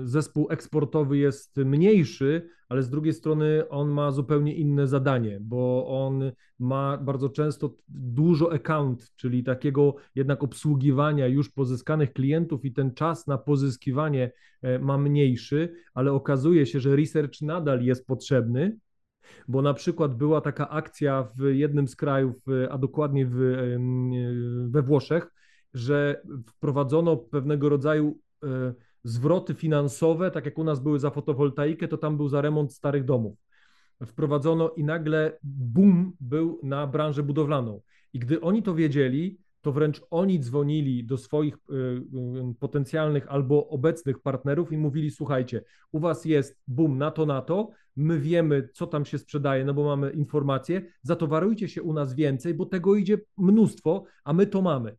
zespół 0.03 0.47
eksportowy 0.49 1.17
jest 1.17 1.57
mniejszy, 1.57 2.49
ale 2.69 2.83
z 2.83 2.89
drugiej 2.89 3.13
strony 3.13 3.69
on 3.69 3.89
ma 3.89 4.11
zupełnie 4.11 4.55
inne 4.55 4.87
zadanie, 4.87 5.39
bo 5.41 5.87
on 6.05 6.31
ma 6.59 6.97
bardzo 6.97 7.29
często 7.29 7.75
dużo 7.89 8.53
account, 8.53 9.11
czyli 9.15 9.43
takiego 9.43 9.95
jednak 10.15 10.43
obsługiwania 10.43 11.27
już 11.27 11.49
pozyskanych 11.49 12.13
klientów 12.13 12.65
i 12.65 12.73
ten 12.73 12.93
czas 12.93 13.27
na 13.27 13.37
pozyskiwanie 13.37 14.31
e, 14.61 14.79
ma 14.79 14.97
mniejszy, 14.97 15.73
ale 15.93 16.11
okazuje 16.11 16.65
się, 16.65 16.79
że 16.79 16.95
research 16.95 17.41
nadal 17.41 17.83
jest 17.83 18.07
potrzebny, 18.07 18.77
bo 19.47 19.61
na 19.61 19.73
przykład 19.73 20.15
była 20.15 20.41
taka 20.41 20.69
akcja 20.69 21.27
w 21.37 21.43
jednym 21.43 21.87
z 21.87 21.95
krajów, 21.95 22.35
a 22.69 22.77
dokładnie 22.77 23.25
w, 23.25 23.37
we 24.69 24.81
Włoszech, 24.81 25.31
że 25.73 26.21
wprowadzono 26.45 27.17
pewnego 27.17 27.69
rodzaju 27.69 28.19
e, 28.43 28.73
zwroty 29.03 29.53
finansowe, 29.53 30.31
tak 30.31 30.45
jak 30.45 30.57
u 30.57 30.63
nas 30.63 30.79
były 30.79 30.99
za 30.99 31.09
fotowoltaikę, 31.09 31.87
to 31.87 31.97
tam 31.97 32.17
był 32.17 32.29
za 32.29 32.41
remont 32.41 32.73
starych 32.73 33.05
domów. 33.05 33.37
Wprowadzono 34.05 34.69
i 34.69 34.83
nagle 34.83 35.37
boom 35.43 36.13
był 36.19 36.59
na 36.63 36.87
branżę 36.87 37.23
budowlaną. 37.23 37.81
I 38.13 38.19
gdy 38.19 38.41
oni 38.41 38.63
to 38.63 38.75
wiedzieli, 38.75 39.37
to 39.61 39.71
wręcz 39.71 40.01
oni 40.09 40.39
dzwonili 40.39 41.05
do 41.05 41.17
swoich 41.17 41.55
y, 41.55 41.73
y, 41.73 42.55
potencjalnych 42.59 43.27
albo 43.27 43.67
obecnych 43.67 44.19
partnerów 44.19 44.71
i 44.71 44.77
mówili: 44.77 45.11
Słuchajcie, 45.11 45.63
u 45.91 45.99
was 45.99 46.25
jest 46.25 46.59
boom 46.67 46.97
na 46.97 47.11
to, 47.11 47.25
na 47.25 47.41
to, 47.41 47.69
my 47.95 48.19
wiemy, 48.19 48.69
co 48.73 48.87
tam 48.87 49.05
się 49.05 49.17
sprzedaje, 49.17 49.65
no 49.65 49.73
bo 49.73 49.83
mamy 49.83 50.11
informacje, 50.11 50.81
zatowarujcie 51.01 51.69
się 51.69 51.83
u 51.83 51.93
nas 51.93 52.15
więcej, 52.15 52.53
bo 52.53 52.65
tego 52.65 52.95
idzie 52.95 53.17
mnóstwo, 53.37 54.03
a 54.23 54.33
my 54.33 54.47
to 54.47 54.61
mamy. 54.61 54.97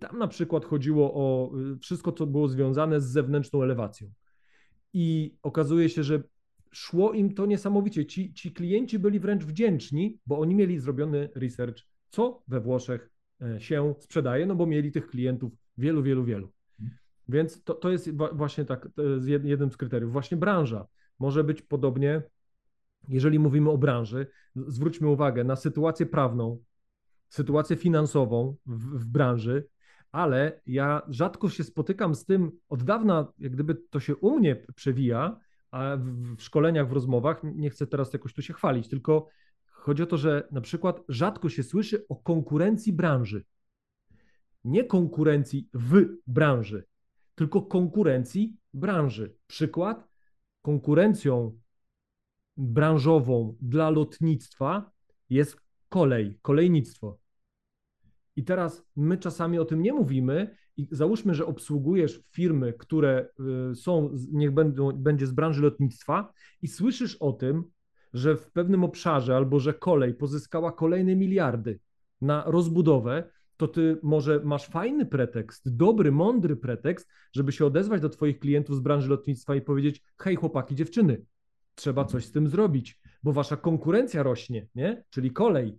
Tam 0.00 0.18
na 0.18 0.28
przykład 0.28 0.64
chodziło 0.64 1.14
o 1.14 1.50
y, 1.58 1.78
wszystko, 1.78 2.12
co 2.12 2.26
było 2.26 2.48
związane 2.48 3.00
z 3.00 3.04
zewnętrzną 3.04 3.62
elewacją. 3.62 4.10
I 4.92 5.34
okazuje 5.42 5.88
się, 5.88 6.02
że 6.02 6.22
szło 6.70 7.12
im 7.12 7.34
to 7.34 7.46
niesamowicie. 7.46 8.06
Ci, 8.06 8.34
ci 8.34 8.52
klienci 8.52 8.98
byli 8.98 9.20
wręcz 9.20 9.44
wdzięczni, 9.44 10.18
bo 10.26 10.38
oni 10.38 10.54
mieli 10.54 10.78
zrobiony 10.78 11.28
research, 11.34 11.78
co 12.10 12.42
we 12.48 12.60
Włoszech 12.60 13.10
e, 13.42 13.60
się 13.60 13.94
sprzedaje, 13.98 14.46
no 14.46 14.54
bo 14.54 14.66
mieli 14.66 14.92
tych 14.92 15.06
klientów 15.06 15.52
wielu, 15.78 16.02
wielu, 16.02 16.24
wielu. 16.24 16.52
Więc 17.28 17.64
to, 17.64 17.74
to 17.74 17.90
jest 17.90 18.10
właśnie 18.32 18.64
tak, 18.64 18.88
jest 19.26 19.44
jednym 19.44 19.70
z 19.70 19.76
kryteriów. 19.76 20.12
Właśnie 20.12 20.36
branża 20.36 20.86
może 21.18 21.44
być 21.44 21.62
podobnie, 21.62 22.22
jeżeli 23.08 23.38
mówimy 23.38 23.70
o 23.70 23.78
branży, 23.78 24.26
zwróćmy 24.56 25.08
uwagę 25.08 25.44
na 25.44 25.56
sytuację 25.56 26.06
prawną, 26.06 26.58
sytuację 27.30 27.76
finansową 27.76 28.56
w, 28.66 28.98
w 28.98 29.06
branży, 29.06 29.68
ale 30.12 30.60
ja 30.66 31.02
rzadko 31.08 31.48
się 31.48 31.64
spotykam 31.64 32.14
z 32.14 32.24
tym, 32.24 32.50
od 32.68 32.82
dawna, 32.82 33.32
jak 33.38 33.52
gdyby 33.52 33.74
to 33.74 34.00
się 34.00 34.16
u 34.16 34.38
mnie 34.38 34.56
przewija, 34.74 35.40
a 35.70 35.96
w, 36.36 36.42
szkoleniach, 36.42 36.88
w 36.88 36.92
rozmowach, 36.92 37.40
nie 37.42 37.70
chcę 37.70 37.86
teraz 37.86 38.12
jakoś 38.12 38.34
tu 38.34 38.42
się 38.42 38.52
chwalić, 38.52 38.88
tylko 38.88 39.28
chodzi 39.66 40.02
o 40.02 40.06
to, 40.06 40.16
że 40.16 40.48
na 40.50 40.60
przykład 40.60 41.02
rzadko 41.08 41.48
się 41.48 41.62
słyszy 41.62 42.06
o 42.08 42.16
konkurencji 42.16 42.92
branży. 42.92 43.44
Nie 44.64 44.84
konkurencji 44.84 45.68
w 45.74 46.06
branży, 46.26 46.84
tylko 47.34 47.62
konkurencji 47.62 48.56
branży. 48.74 49.34
Przykład, 49.46 50.08
konkurencją 50.62 51.58
branżową 52.56 53.56
dla 53.60 53.90
lotnictwa 53.90 54.90
jest 55.30 55.69
kolej, 55.90 56.38
kolejnictwo. 56.42 57.18
I 58.36 58.44
teraz 58.44 58.86
my 58.96 59.18
czasami 59.18 59.58
o 59.58 59.64
tym 59.64 59.82
nie 59.82 59.92
mówimy 59.92 60.56
i 60.76 60.88
załóżmy, 60.90 61.34
że 61.34 61.46
obsługujesz 61.46 62.22
firmy, 62.30 62.72
które 62.78 63.28
y, 63.70 63.74
są, 63.74 64.10
niech 64.32 64.50
będą, 64.50 64.92
będzie 64.92 65.26
z 65.26 65.32
branży 65.32 65.62
lotnictwa 65.62 66.32
i 66.62 66.68
słyszysz 66.68 67.16
o 67.16 67.32
tym, 67.32 67.64
że 68.12 68.36
w 68.36 68.50
pewnym 68.50 68.84
obszarze 68.84 69.36
albo 69.36 69.60
że 69.60 69.74
kolej 69.74 70.14
pozyskała 70.14 70.72
kolejne 70.72 71.16
miliardy 71.16 71.78
na 72.20 72.44
rozbudowę, 72.46 73.30
to 73.56 73.68
ty 73.68 73.98
może 74.02 74.40
masz 74.44 74.66
fajny 74.66 75.06
pretekst, 75.06 75.76
dobry, 75.76 76.12
mądry 76.12 76.56
pretekst, 76.56 77.08
żeby 77.32 77.52
się 77.52 77.66
odezwać 77.66 78.00
do 78.00 78.08
twoich 78.08 78.38
klientów 78.38 78.76
z 78.76 78.80
branży 78.80 79.08
lotnictwa 79.08 79.54
i 79.54 79.60
powiedzieć: 79.60 80.02
hej, 80.18 80.36
chłopaki, 80.36 80.74
dziewczyny, 80.74 81.24
trzeba 81.74 82.04
coś 82.04 82.24
z 82.24 82.32
tym 82.32 82.48
zrobić, 82.48 82.99
bo 83.22 83.32
wasza 83.32 83.56
konkurencja 83.56 84.22
rośnie, 84.22 84.66
nie? 84.74 85.04
Czyli 85.10 85.30
kolej. 85.30 85.78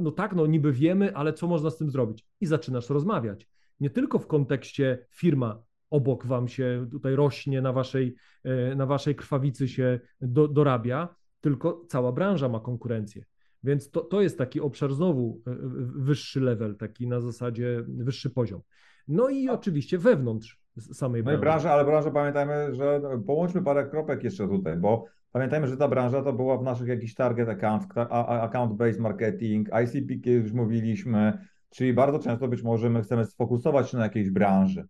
No 0.00 0.10
tak, 0.10 0.34
no 0.34 0.46
niby 0.46 0.72
wiemy, 0.72 1.16
ale 1.16 1.32
co 1.32 1.46
można 1.46 1.70
z 1.70 1.76
tym 1.76 1.90
zrobić? 1.90 2.26
I 2.40 2.46
zaczynasz 2.46 2.90
rozmawiać. 2.90 3.48
Nie 3.80 3.90
tylko 3.90 4.18
w 4.18 4.26
kontekście 4.26 5.06
firma 5.10 5.62
obok 5.90 6.26
wam 6.26 6.48
się 6.48 6.86
tutaj 6.90 7.16
rośnie, 7.16 7.62
na 7.62 7.72
waszej, 7.72 8.14
e, 8.44 8.74
na 8.74 8.86
waszej 8.86 9.14
krwawicy 9.14 9.68
się 9.68 10.00
do, 10.20 10.48
dorabia, 10.48 11.14
tylko 11.40 11.84
cała 11.88 12.12
branża 12.12 12.48
ma 12.48 12.60
konkurencję. 12.60 13.24
Więc 13.64 13.90
to, 13.90 14.00
to 14.00 14.20
jest 14.20 14.38
taki 14.38 14.60
obszar 14.60 14.94
znowu 14.94 15.42
e, 15.46 15.56
wyższy 15.96 16.40
level, 16.40 16.76
taki 16.76 17.08
na 17.08 17.20
zasadzie 17.20 17.84
wyższy 17.88 18.30
poziom. 18.30 18.60
No 19.08 19.28
i 19.28 19.48
oczywiście 19.48 19.98
wewnątrz 19.98 20.60
samej 20.80 21.22
branży. 21.22 21.36
No 21.36 21.42
i 21.42 21.44
branża, 21.44 21.72
ale 21.72 21.84
branża 21.84 22.10
pamiętajmy, 22.10 22.74
że 22.74 23.00
połączmy 23.26 23.62
parę 23.62 23.86
kropek 23.86 24.24
jeszcze 24.24 24.48
tutaj, 24.48 24.76
bo 24.76 25.04
Pamiętajmy, 25.32 25.66
że 25.66 25.76
ta 25.76 25.88
branża 25.88 26.22
to 26.22 26.32
była 26.32 26.58
w 26.58 26.62
naszych 26.62 26.88
jakichś 26.88 27.14
target 27.14 27.48
account, 27.48 27.84
account-based 28.18 28.98
marketing, 28.98 29.68
ICP, 29.84 30.30
już 30.30 30.52
mówiliśmy, 30.52 31.38
czyli 31.70 31.92
bardzo 31.94 32.18
często 32.18 32.48
być 32.48 32.62
może 32.62 32.90
my 32.90 33.02
chcemy 33.02 33.24
sfokusować 33.24 33.90
się 33.90 33.96
na 33.96 34.02
jakiejś 34.02 34.30
branży. 34.30 34.86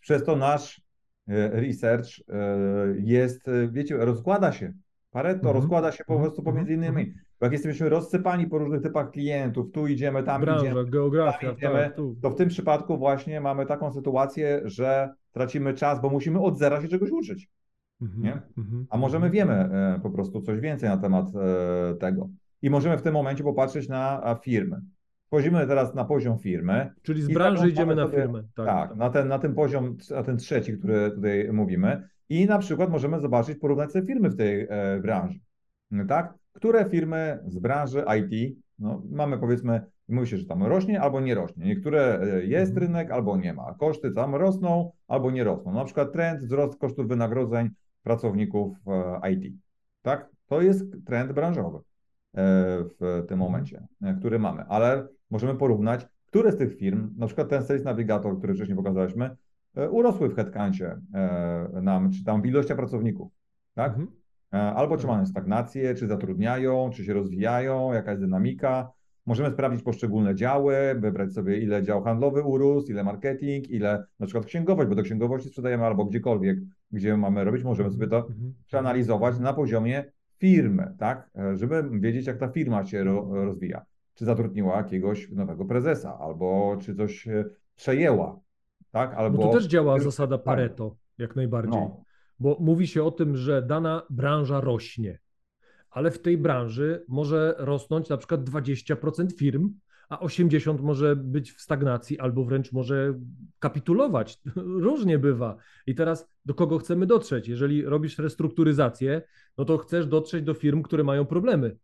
Przez 0.00 0.24
to 0.24 0.36
nasz 0.36 0.80
e, 1.28 1.48
research 1.48 2.08
e, 2.28 2.32
jest, 2.98 3.48
e, 3.48 3.68
wiecie, 3.68 3.96
rozkłada 3.96 4.52
się. 4.52 4.72
Pareto 5.10 5.48
-hmm. 5.48 5.52
rozkłada 5.52 5.92
się 5.92 6.04
po 6.04 6.12
mhm. 6.12 6.28
prostu 6.28 6.42
pomiędzy 6.42 6.72
mhm. 6.72 6.92
innymi. 6.92 7.14
Bo 7.40 7.46
jak 7.46 7.52
jesteśmy 7.52 7.88
rozsypani 7.88 8.46
po 8.46 8.58
różnych 8.58 8.82
typach 8.82 9.10
klientów, 9.10 9.66
tu 9.72 9.86
idziemy, 9.86 10.22
tam 10.22 10.40
Branża, 10.40 10.64
idziemy, 10.64 10.84
geografia, 10.84 11.46
tam 11.46 11.56
idziemy, 11.56 11.84
tak, 11.84 11.96
to 12.22 12.30
w 12.30 12.34
tym 12.34 12.48
przypadku 12.48 12.98
właśnie 12.98 13.40
mamy 13.40 13.66
taką 13.66 13.92
sytuację, 13.92 14.60
że 14.64 15.14
tracimy 15.32 15.74
czas, 15.74 16.00
bo 16.00 16.10
musimy 16.10 16.40
od 16.40 16.58
zera 16.58 16.82
się 16.82 16.88
czegoś 16.88 17.10
uczyć. 17.10 17.48
Mhm, 18.02 18.22
nie? 18.22 18.40
Mhm, 18.58 18.86
A 18.90 18.96
możemy 18.96 19.26
mhm. 19.26 19.32
wiemy 19.32 19.54
e, 19.54 20.00
po 20.02 20.10
prostu 20.10 20.42
coś 20.42 20.60
więcej 20.60 20.88
na 20.88 20.96
temat 20.96 21.26
e, 21.34 21.94
tego. 21.94 22.28
I 22.62 22.70
możemy 22.70 22.98
w 22.98 23.02
tym 23.02 23.14
momencie 23.14 23.44
popatrzeć 23.44 23.88
na 23.88 24.38
firmy. 24.42 24.80
Wchodzimy 25.26 25.66
teraz 25.66 25.94
na 25.94 26.04
poziom 26.04 26.38
firmy. 26.38 26.90
Czyli 27.02 27.22
z 27.22 27.34
branży 27.34 27.68
idziemy 27.68 27.94
na 27.94 28.08
firmę. 28.08 28.42
Tak, 28.54 28.66
tak, 28.66 28.96
Na, 28.96 29.10
ten, 29.10 29.28
na 29.28 29.38
ten 29.38 29.54
poziom, 29.54 29.96
na 30.10 30.22
ten 30.22 30.36
trzeci, 30.36 30.78
który 30.78 31.10
tutaj 31.10 31.52
mówimy. 31.52 32.08
I 32.28 32.46
na 32.46 32.58
przykład 32.58 32.90
możemy 32.90 33.20
zobaczyć, 33.20 33.58
porównać 33.58 33.92
te 33.92 34.02
firmy 34.02 34.30
w 34.30 34.36
tej 34.36 34.66
e, 34.70 35.00
branży. 35.02 35.38
Tak? 36.08 36.34
Które 36.52 36.84
firmy 36.84 37.38
z 37.46 37.58
branży 37.58 38.04
IT, 38.18 38.58
no, 38.78 39.02
mamy 39.10 39.38
powiedzmy, 39.38 39.80
mówi 40.08 40.26
się, 40.26 40.36
że 40.36 40.46
tam 40.46 40.62
rośnie 40.62 41.00
albo 41.00 41.20
nie 41.20 41.34
rośnie. 41.34 41.66
Niektóre 41.66 42.20
jest 42.44 42.76
rynek 42.76 43.10
albo 43.10 43.36
nie 43.36 43.54
ma. 43.54 43.74
Koszty 43.74 44.10
tam 44.10 44.34
rosną 44.34 44.92
albo 45.08 45.30
nie 45.30 45.44
rosną. 45.44 45.72
Na 45.72 45.84
przykład 45.84 46.12
trend 46.12 46.40
wzrost 46.40 46.78
kosztów 46.78 47.08
wynagrodzeń 47.08 47.70
pracowników 48.02 48.76
e, 48.86 49.30
IT. 49.32 49.54
Tak? 50.02 50.30
To 50.46 50.62
jest 50.62 50.84
trend 51.06 51.32
branżowy 51.32 51.78
e, 51.78 51.82
w 52.84 52.98
tym 52.98 53.20
mhm. 53.20 53.38
momencie, 53.38 53.86
e, 54.02 54.14
który 54.14 54.38
mamy, 54.38 54.64
ale 54.68 55.08
możemy 55.30 55.54
porównać, 55.54 56.06
które 56.26 56.52
z 56.52 56.56
tych 56.56 56.76
firm, 56.76 57.14
na 57.16 57.26
przykład 57.26 57.48
ten 57.48 57.62
Sales 57.62 57.84
Navigator, 57.84 58.38
który 58.38 58.54
wcześniej 58.54 58.76
pokazaliśmy, 58.76 59.36
urosły 59.90 60.28
w 60.28 60.34
headcouncie 60.34 61.00
nam, 61.82 62.10
czy 62.10 62.24
tam 62.24 62.42
w 62.42 62.46
ilości 62.46 62.74
pracowników, 62.74 63.32
tak? 63.74 63.92
Mhm. 63.92 64.08
Albo 64.76 64.96
czy 64.96 65.02
tak. 65.02 65.10
mają 65.10 65.26
stagnację, 65.26 65.94
czy 65.94 66.06
zatrudniają, 66.06 66.90
czy 66.90 67.04
się 67.04 67.14
rozwijają, 67.14 67.92
jaka 67.92 68.10
jest 68.10 68.22
dynamika. 68.22 68.92
Możemy 69.26 69.50
sprawdzić 69.50 69.82
poszczególne 69.82 70.34
działy, 70.34 70.76
wybrać 70.98 71.32
sobie 71.32 71.58
ile 71.58 71.82
dział 71.82 72.02
handlowy 72.02 72.42
urósł, 72.42 72.90
ile 72.90 73.04
marketing, 73.04 73.70
ile 73.70 74.04
na 74.18 74.26
przykład 74.26 74.46
księgowość, 74.46 74.88
bo 74.88 74.94
do 74.94 75.02
księgowości 75.02 75.48
sprzedajemy 75.48 75.84
albo 75.84 76.04
gdziekolwiek, 76.04 76.58
gdzie 76.92 77.16
mamy 77.16 77.44
robić, 77.44 77.64
możemy 77.64 77.90
sobie 77.90 78.06
to 78.06 78.16
mhm. 78.16 78.34
Mhm. 78.34 78.54
przeanalizować 78.66 79.38
na 79.38 79.52
poziomie 79.52 80.04
firmy, 80.38 80.94
tak, 80.98 81.30
żeby 81.54 81.84
wiedzieć 82.00 82.26
jak 82.26 82.38
ta 82.38 82.48
firma 82.48 82.84
się 82.84 83.04
rozwija. 83.30 83.84
Czy 84.14 84.24
zatrudniła 84.24 84.76
jakiegoś 84.76 85.30
nowego 85.30 85.64
prezesa, 85.64 86.18
albo 86.18 86.78
czy 86.80 86.94
coś 86.94 87.28
przejęła, 87.76 88.40
tak, 88.90 89.14
albo... 89.14 89.38
Bo 89.38 89.46
tu 89.46 89.52
też 89.52 89.66
działa 89.66 89.98
zasada 89.98 90.38
Pareto, 90.38 90.96
jak 91.18 91.36
najbardziej. 91.36 91.80
No. 91.80 92.04
Bo 92.40 92.56
mówi 92.60 92.86
się 92.86 93.02
o 93.04 93.10
tym, 93.10 93.36
że 93.36 93.62
dana 93.62 94.02
branża 94.10 94.60
rośnie 94.60 95.18
ale 95.90 96.10
w 96.10 96.22
tej 96.22 96.38
branży 96.38 97.04
może 97.08 97.54
rosnąć 97.58 98.08
na 98.08 98.16
przykład 98.16 98.40
20% 98.40 99.32
firm, 99.32 99.74
a 100.10 100.20
80 100.20 100.80
może 100.80 101.16
być 101.16 101.52
w 101.52 101.60
stagnacji 101.60 102.18
albo 102.18 102.44
wręcz 102.44 102.72
może 102.72 103.18
kapitulować. 103.58 104.40
Różnie 104.86 105.18
bywa. 105.18 105.56
I 105.86 105.94
teraz 105.94 106.28
do 106.44 106.54
kogo 106.54 106.78
chcemy 106.78 107.06
dotrzeć? 107.06 107.48
Jeżeli 107.48 107.84
robisz 107.84 108.18
restrukturyzację, 108.18 109.22
no 109.58 109.64
to 109.64 109.78
chcesz 109.78 110.06
dotrzeć 110.06 110.44
do 110.44 110.54
firm, 110.54 110.82
które 110.82 111.04
mają 111.04 111.26
problemy. 111.26 111.76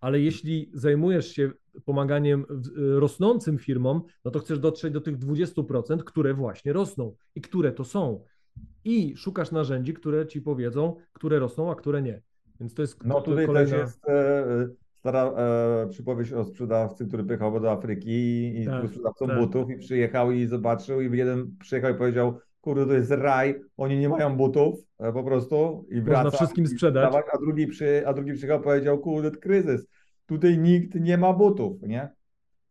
Ale 0.00 0.20
jeśli 0.20 0.70
zajmujesz 0.74 1.32
się 1.32 1.50
pomaganiem 1.84 2.44
rosnącym 2.76 3.58
firmom, 3.58 4.02
no 4.24 4.30
to 4.30 4.38
chcesz 4.38 4.58
dotrzeć 4.58 4.92
do 4.92 5.00
tych 5.00 5.18
20%, 5.18 5.98
które 5.98 6.34
właśnie 6.34 6.72
rosną 6.72 7.14
i 7.34 7.40
które 7.40 7.72
to 7.72 7.84
są. 7.84 8.24
I 8.84 9.16
szukasz 9.16 9.50
narzędzi, 9.50 9.94
które 9.94 10.26
ci 10.26 10.42
powiedzą, 10.42 10.96
które 11.12 11.38
rosną, 11.38 11.70
a 11.70 11.74
które 11.74 12.02
nie. 12.02 12.22
Więc 12.60 12.74
to 12.74 12.82
jest 12.82 13.04
No 13.04 13.20
tutaj 13.20 13.46
kolejna... 13.46 13.70
też 13.70 13.80
jest 13.80 14.08
e, 14.08 14.68
stara 15.02 15.32
e, 15.36 15.88
przypowieść 15.90 16.32
o 16.32 16.44
sprzedawcy, 16.44 17.06
który 17.06 17.24
pychał 17.24 17.60
do 17.60 17.72
Afryki 17.72 18.60
i 18.60 18.66
tak, 18.66 18.80
był 18.80 18.88
sprzedawcą 18.88 19.26
tak. 19.26 19.38
butów 19.38 19.70
i 19.70 19.76
przyjechał 19.76 20.32
i 20.32 20.46
zobaczył 20.46 21.00
i 21.00 21.18
jeden 21.18 21.56
przyjechał 21.60 21.94
i 21.94 21.94
powiedział, 21.94 22.38
kurde, 22.60 22.86
to 22.86 22.92
jest 22.92 23.10
raj, 23.10 23.60
oni 23.76 23.98
nie 23.98 24.08
mają 24.08 24.36
butów 24.36 24.74
e, 24.98 25.12
po 25.12 25.24
prostu 25.24 25.86
i 25.90 26.00
wraca. 26.00 26.24
Można 26.24 26.38
wszystkim 26.38 26.66
sprzedać. 26.66 27.14
a, 27.32 27.38
drugi 27.38 27.66
przy, 27.66 28.02
a 28.06 28.12
drugi 28.12 28.32
przyjechał 28.32 28.60
i 28.60 28.64
powiedział, 28.64 28.98
kurde, 28.98 29.30
kryzys, 29.30 29.86
tutaj 30.26 30.58
nikt 30.58 30.94
nie 30.94 31.18
ma 31.18 31.32
butów, 31.32 31.82
nie? 31.82 32.08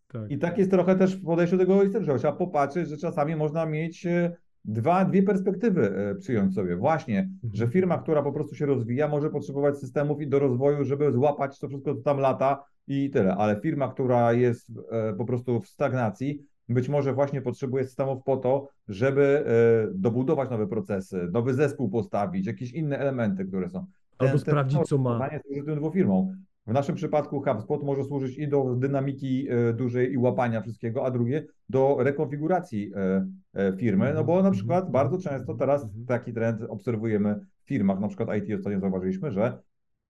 Tak. 0.08 0.32
I 0.32 0.38
tak 0.38 0.58
jest 0.58 0.72
trochę 0.72 0.96
też 0.96 1.16
w 1.16 1.26
podejściu 1.26 1.58
do 1.58 1.64
tego 1.64 1.76
holistycznego. 1.76 2.20
Trzeba 2.20 2.34
popatrzeć, 2.34 2.90
że 2.90 2.98
czasami 2.98 3.36
można 3.36 3.66
mieć 3.66 4.06
e, 4.06 4.36
dwa, 4.66 5.06
dwie 5.06 5.24
perspektywy 5.24 5.98
e, 5.98 6.16
przyjąć 6.16 6.56
sobie. 6.56 6.76
Właśnie, 6.76 7.20
mhm. 7.20 7.54
że 7.54 7.68
firma, 7.68 7.98
która 7.98 8.24
po 8.24 8.32
prostu 8.32 8.56
się 8.56 8.66
rozwija, 8.66 9.08
może 9.08 9.30
potrzebować 9.30 9.78
systemów 9.78 10.22
i 10.22 10.28
do 10.28 10.40
rozwoju, 10.40 10.86
żeby 10.86 11.12
złapać 11.12 11.60
to 11.60 11.68
wszystko, 11.68 11.96
co 11.96 12.02
tam 12.02 12.20
lata 12.20 12.64
i 12.88 13.10
tyle. 13.10 13.36
Ale 13.36 13.60
firma, 13.62 13.92
która 13.92 14.34
jest 14.34 14.72
e, 14.92 15.14
po 15.14 15.26
prostu 15.26 15.62
w 15.62 15.68
stagnacji, 15.68 16.46
być 16.70 16.90
może 16.90 17.14
właśnie 17.14 17.42
potrzebuje 17.42 17.84
systemów 17.84 18.24
po 18.24 18.38
to, 18.38 18.68
żeby 18.88 19.46
e, 19.46 19.94
dobudować 19.94 20.50
nowe 20.50 20.68
procesy, 20.68 21.30
nowy 21.32 21.54
zespół 21.54 21.90
postawić, 21.90 22.48
jakieś 22.48 22.72
inne 22.72 22.98
elementy, 22.98 23.46
które 23.46 23.70
są. 23.70 23.86
Albo 24.18 24.32
ten, 24.32 24.40
sprawdzić, 24.40 24.78
ten, 24.78 24.86
co 24.86 24.98
ma. 24.98 25.30
Jest 25.32 25.66
tym 25.66 25.76
dwufirmą. 25.76 26.36
W 26.72 26.74
naszym 26.74 26.96
przypadku 26.96 27.42
HubSpot 27.42 27.84
może 27.84 28.04
służyć 28.04 28.38
i 28.38 28.48
do 28.48 28.76
dynamiki 28.76 29.48
e, 29.50 29.74
dużej 29.74 30.14
i 30.14 30.18
łapania 30.18 30.62
wszystkiego, 30.62 31.06
a 31.06 31.12
drugie 31.12 31.46
do 31.70 31.98
rekonfiguracji 32.00 32.92
e, 32.96 33.28
e, 33.54 33.78
firmy, 33.78 34.12
no 34.16 34.24
bo 34.24 34.34
na 34.34 34.40
mhm. 34.40 34.54
przykład 34.54 34.92
bardzo 34.92 35.18
często 35.18 35.54
teraz 35.54 35.84
mhm. 35.84 36.06
taki 36.06 36.34
trend 36.34 36.62
obserwujemy 36.70 37.46
w 37.64 37.68
firmach, 37.68 38.00
na 38.00 38.08
przykład 38.08 38.38
IT 38.38 38.60
ostatnio 38.60 38.80
zauważyliśmy, 38.80 39.32
że 39.32 39.60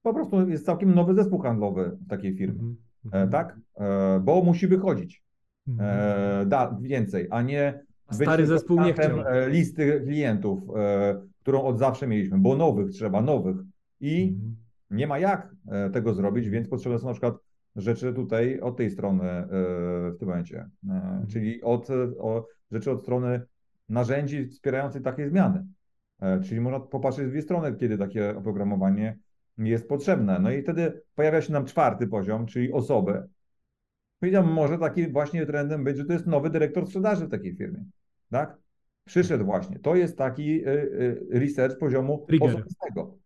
po 0.02 0.13
prostu 0.13 0.50
jest 0.50 0.65
całkiem 0.65 0.95
nowy 0.95 1.13
zespół 1.13 1.39
handlowy 1.39 1.97
w 2.06 2.10
takiej 2.10 2.43
mhm. 2.43 3.30
tak? 3.30 3.60
Bo 4.21 4.43
musi 4.43 4.67
wychodzić 4.67 5.24
da 6.45 6.78
więcej, 6.82 7.28
a 7.30 7.41
nie 7.41 7.80
Stary 8.12 8.47
zespół 8.47 8.82
nie 8.82 8.93
chciał. 8.93 9.17
listy 9.47 10.02
klientów, 10.06 10.60
którą 11.39 11.63
od 11.63 11.80
zawsze 11.80 12.08
mieliśmy, 12.08 12.39
bo 12.39 12.56
nowych 12.56 12.89
trzeba, 12.89 13.21
nowych 13.21 13.58
i 14.02 14.36
nie 14.91 15.08
ma 15.08 15.19
jak 15.19 15.56
e, 15.67 15.89
tego 15.89 16.13
zrobić, 16.13 16.49
więc 16.49 16.69
potrzebne 16.69 16.99
są 16.99 17.08
na 17.08 17.13
przykład 17.13 17.36
rzeczy 17.75 18.13
tutaj 18.13 18.60
od 18.60 18.77
tej 18.77 18.91
strony 18.91 19.23
e, 19.23 19.47
w 20.12 20.15
tym 20.19 20.27
momencie, 20.27 20.69
e, 20.89 20.93
mhm. 20.93 21.27
czyli 21.27 21.62
od, 21.62 21.88
o, 22.19 22.47
rzeczy 22.71 22.91
od 22.91 23.01
strony 23.01 23.41
narzędzi 23.89 24.47
wspierających 24.47 25.04
takie 25.04 25.30
zmiany. 25.30 25.65
Czyli 26.43 26.62
można 26.62 26.80
popatrzeć 26.80 27.27
z 27.27 27.30
dwie 27.30 27.41
strony, 27.41 27.75
kiedy 27.75 27.97
takie 27.97 28.38
oprogramowanie 28.38 29.17
jest 29.58 29.88
potrzebne. 29.88 30.39
No 30.39 30.51
i 30.51 30.62
wtedy 30.62 31.01
pojawia 31.15 31.41
się 31.41 31.54
nam 31.54 31.65
czwarty 31.65 32.08
poziom, 32.08 32.45
czyli 32.45 32.71
osoby. 32.71 33.23
Powiedziałem, 34.19 34.54
może 34.54 34.77
takim 34.77 35.12
właśnie 35.12 35.45
trendem 35.45 35.84
być, 35.84 35.97
że 35.97 36.06
to 36.06 36.13
jest 36.13 36.27
nowy 36.27 36.49
dyrektor 36.49 36.86
sprzedaży 36.88 37.27
w 37.27 37.32
takiej 37.32 37.56
firmie. 37.56 37.86
Tak? 38.30 38.58
Przyszedł 39.06 39.45
właśnie. 39.45 39.80
To 39.80 39.95
jest 39.95 40.17
taki 40.17 40.63
research 41.32 41.77
poziomu 41.77 42.25
Trigger. 42.27 42.49
osobistego 42.49 43.20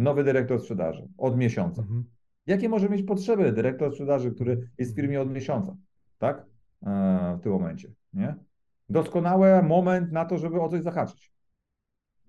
nowy 0.00 0.24
dyrektor 0.24 0.60
sprzedaży 0.60 1.08
od 1.18 1.36
miesiąca. 1.36 1.82
Mhm. 1.82 2.04
Jakie 2.46 2.68
może 2.68 2.88
mieć 2.88 3.02
potrzeby 3.02 3.52
dyrektor 3.52 3.92
sprzedaży, 3.92 4.30
który 4.30 4.70
jest 4.78 4.92
w 4.92 4.96
firmie 4.96 5.20
od 5.20 5.30
miesiąca, 5.30 5.76
tak? 6.18 6.46
E, 6.86 7.36
w 7.38 7.42
tym 7.42 7.52
momencie, 7.52 7.92
nie? 8.12 8.34
Doskonały 8.88 9.62
moment 9.62 10.12
na 10.12 10.24
to, 10.24 10.38
żeby 10.38 10.60
o 10.60 10.68
coś 10.68 10.82
zahaczyć, 10.82 11.32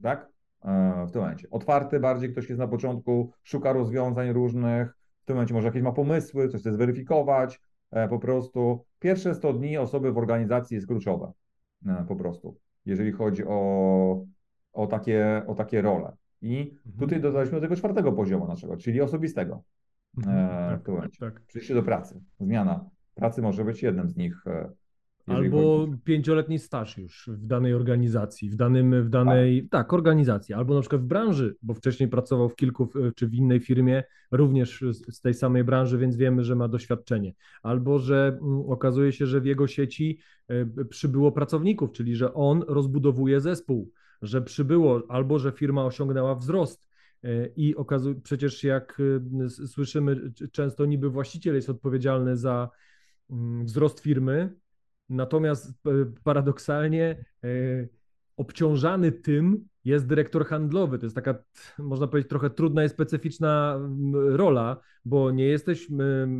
tak? 0.02 0.30
E, 0.66 1.06
w 1.08 1.12
tym 1.12 1.22
momencie. 1.22 1.48
Otwarty 1.50 2.00
bardziej, 2.00 2.32
ktoś 2.32 2.50
jest 2.50 2.60
na 2.60 2.68
początku, 2.68 3.32
szuka 3.44 3.74
rozwiązań 3.74 4.34
różnych, 4.34 4.98
w 5.22 5.26
tym 5.26 5.36
momencie 5.36 5.54
może 5.54 5.68
jakieś 5.68 5.82
ma 5.82 5.92
pomysły, 5.92 6.50
coś 6.50 6.62
chce 6.62 6.74
zweryfikować, 6.74 7.62
e, 7.92 8.08
po 8.08 8.20
prostu. 8.20 8.86
Pierwsze 9.00 9.36
100 9.36 9.54
dni 9.54 9.78
osoby 9.78 10.12
w 10.12 10.18
organizacji 10.18 10.76
jest 10.76 10.88
kluczowe, 10.88 11.32
po 12.08 12.16
prostu, 12.16 12.58
jeżeli 12.86 13.12
chodzi 13.12 13.44
o, 13.48 14.26
o, 14.74 14.88
takie, 14.88 15.44
o 15.48 15.56
takie 15.56 15.82
role. 15.82 16.16
I 16.42 16.60
mhm. 16.60 17.00
tutaj 17.00 17.22
dodaliśmy 17.22 17.58
do 17.58 17.62
tego 17.62 17.76
czwartego 17.76 18.12
poziomu 18.12 18.48
naszego, 18.48 18.78
czyli 18.78 19.02
osobistego 19.02 19.64
mhm, 20.18 20.74
e, 20.74 20.78
w 20.78 20.84
tym 20.84 20.94
momencie. 20.94 21.20
Tak. 21.20 21.42
Przyjście 21.42 21.74
do 21.74 21.84
pracy, 21.84 22.22
zmiana 22.40 22.90
pracy 23.16 23.42
może 23.42 23.66
być 23.66 23.84
jednym 23.84 24.10
z 24.10 24.18
nich. 24.18 24.48
E, 24.48 24.70
albo 25.28 25.78
chodzi... 25.78 25.98
pięcioletni 26.04 26.60
staż 26.60 26.98
już 26.98 27.30
w 27.34 27.46
danej 27.48 27.74
organizacji, 27.74 28.50
w, 28.50 28.56
danym, 28.56 29.04
w 29.04 29.10
danej, 29.10 29.62
tak. 29.62 29.72
tak, 29.72 29.94
organizacji, 29.94 30.56
albo 30.56 30.76
na 30.76 30.82
przykład 30.82 31.02
w 31.02 31.06
branży, 31.06 31.56
bo 31.62 31.74
wcześniej 31.74 32.10
pracował 32.10 32.50
w 32.50 32.56
kilku, 32.56 32.90
czy 33.16 33.28
w 33.28 33.34
innej 33.34 33.60
firmie, 33.60 34.04
również 34.32 34.84
z 35.10 35.22
tej 35.22 35.34
samej 35.34 35.64
branży, 35.64 35.98
więc 35.98 36.16
wiemy, 36.16 36.44
że 36.44 36.56
ma 36.56 36.68
doświadczenie. 36.68 37.34
Albo, 37.64 38.00
że 38.00 38.38
mm, 38.42 38.60
okazuje 38.70 39.12
się, 39.12 39.26
że 39.26 39.42
w 39.42 39.46
jego 39.46 39.68
sieci 39.68 40.20
e, 40.48 40.86
przybyło 40.86 41.32
pracowników, 41.32 41.92
czyli 41.92 42.16
że 42.16 42.34
on 42.34 42.64
rozbudowuje 42.68 43.42
zespół 43.42 43.92
że 44.22 44.42
przybyło 44.42 45.02
albo 45.10 45.40
że 45.40 45.52
firma 45.52 45.86
osiągnęła 45.86 46.36
wzrost. 46.36 46.92
E, 47.24 47.48
I 47.48 47.76
okazuje, 47.76 48.16
przecież 48.16 48.64
jak 48.64 49.02
e, 49.46 49.50
słyszymy, 49.50 50.32
często 50.52 50.86
niby 50.86 51.10
właściciel 51.10 51.56
jest 51.56 51.70
odpowiedzialny 51.70 52.38
za 52.38 52.70
mm, 53.30 53.66
wzrost 53.66 54.00
firmy, 54.00 54.56
natomiast 55.10 55.70
e, 55.70 55.92
paradoksalnie 56.24 57.26
obciążany 58.38 59.12
tym 59.12 59.68
jest 59.86 60.08
dyrektor 60.08 60.46
handlowy. 60.46 61.00
To 61.00 61.06
jest 61.06 61.16
taka, 61.16 61.44
można 61.80 62.08
powiedzieć, 62.08 62.30
trochę 62.30 62.50
trudna 62.50 62.84
i 62.84 62.90
specyficzna 62.90 63.80
rola, 64.14 64.78
bo 65.06 65.32
nie 65.32 65.46
jesteś 65.46 65.88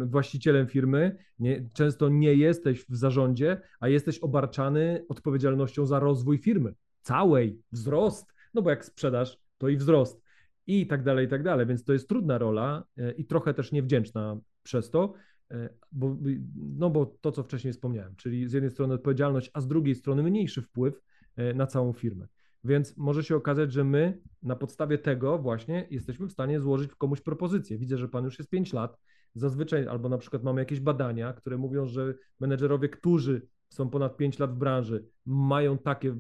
właścicielem 0.06 0.68
firmy, 0.68 1.18
nie, 1.40 1.70
często 1.74 2.10
nie 2.10 2.34
jesteś 2.34 2.86
w 2.90 2.96
zarządzie, 2.96 3.62
a 3.80 3.88
jesteś 3.88 4.20
obarczany 4.20 5.06
odpowiedzialnością 5.10 5.86
za 5.86 6.00
rozwój 6.00 6.38
firmy 6.38 6.74
całej, 7.02 7.62
wzrost, 7.72 8.34
no 8.54 8.62
bo 8.62 8.70
jak 8.70 8.86
sprzedaż, 8.86 9.38
to 9.58 9.70
i 9.70 9.78
wzrost 9.78 10.22
i 10.68 10.88
tak 10.88 11.04
dalej, 11.04 11.26
i 11.26 11.30
tak 11.30 11.44
dalej, 11.44 11.66
więc 11.66 11.84
to 11.84 11.94
jest 11.94 12.10
trudna 12.10 12.38
rola 12.38 12.84
e, 12.98 13.12
i 13.12 13.26
trochę 13.26 13.54
też 13.54 13.72
niewdzięczna 13.72 14.38
przez 14.64 14.90
to, 14.90 15.14
e, 15.52 15.70
bo, 15.92 16.18
no 16.56 16.90
bo 16.90 17.06
to, 17.22 17.32
co 17.32 17.44
wcześniej 17.44 17.74
wspomniałem, 17.74 18.16
czyli 18.16 18.48
z 18.48 18.54
jednej 18.54 18.72
strony 18.72 18.94
odpowiedzialność, 18.94 19.52
a 19.54 19.62
z 19.62 19.68
drugiej 19.68 19.96
strony 19.96 20.24
mniejszy 20.24 20.62
wpływ 20.62 21.02
e, 21.36 21.54
na 21.54 21.68
całą 21.68 21.94
firmę. 21.94 22.28
Więc 22.64 22.98
może 22.98 23.24
się 23.24 23.36
okazać, 23.36 23.72
że 23.72 23.84
my 23.84 24.22
na 24.44 24.56
podstawie 24.56 24.98
tego 24.98 25.38
właśnie 25.38 25.88
jesteśmy 25.90 26.28
w 26.28 26.32
stanie 26.32 26.60
złożyć 26.60 26.92
komuś 26.96 27.22
propozycję. 27.22 27.78
Widzę, 27.78 27.98
że 27.98 28.10
pan 28.10 28.26
już 28.26 28.40
jest 28.40 28.50
5 28.50 28.74
lat. 28.74 28.98
Zazwyczaj, 29.36 29.88
albo 29.88 30.10
na 30.10 30.18
przykład 30.18 30.44
mamy 30.44 30.62
jakieś 30.62 30.80
badania, 30.80 31.34
które 31.34 31.58
mówią, 31.58 31.88
że 31.88 32.14
menedżerowie, 32.40 32.90
którzy 32.90 33.48
są 33.72 33.90
ponad 33.90 34.18
5 34.18 34.40
lat 34.40 34.52
w 34.52 34.58
branży, 34.58 35.06
mają 35.26 35.78
takie 35.78 36.10
y, 36.10 36.16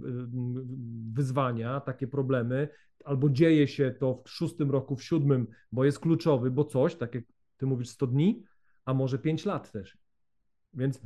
wyzwania, 1.13 1.79
takie 1.79 2.07
problemy, 2.07 2.67
albo 3.05 3.29
dzieje 3.29 3.67
się 3.67 3.95
to 3.99 4.21
w 4.25 4.29
szóstym 4.29 4.71
roku, 4.71 4.95
w 4.95 5.03
siódmym, 5.03 5.47
bo 5.71 5.85
jest 5.85 5.99
kluczowy, 5.99 6.51
bo 6.51 6.63
coś, 6.63 6.95
tak 6.95 7.15
jak 7.15 7.23
ty 7.57 7.65
mówisz, 7.65 7.89
100 7.89 8.07
dni, 8.07 8.43
a 8.85 8.93
może 8.93 9.19
5 9.19 9.45
lat 9.45 9.71
też. 9.71 9.97
Więc 10.73 11.01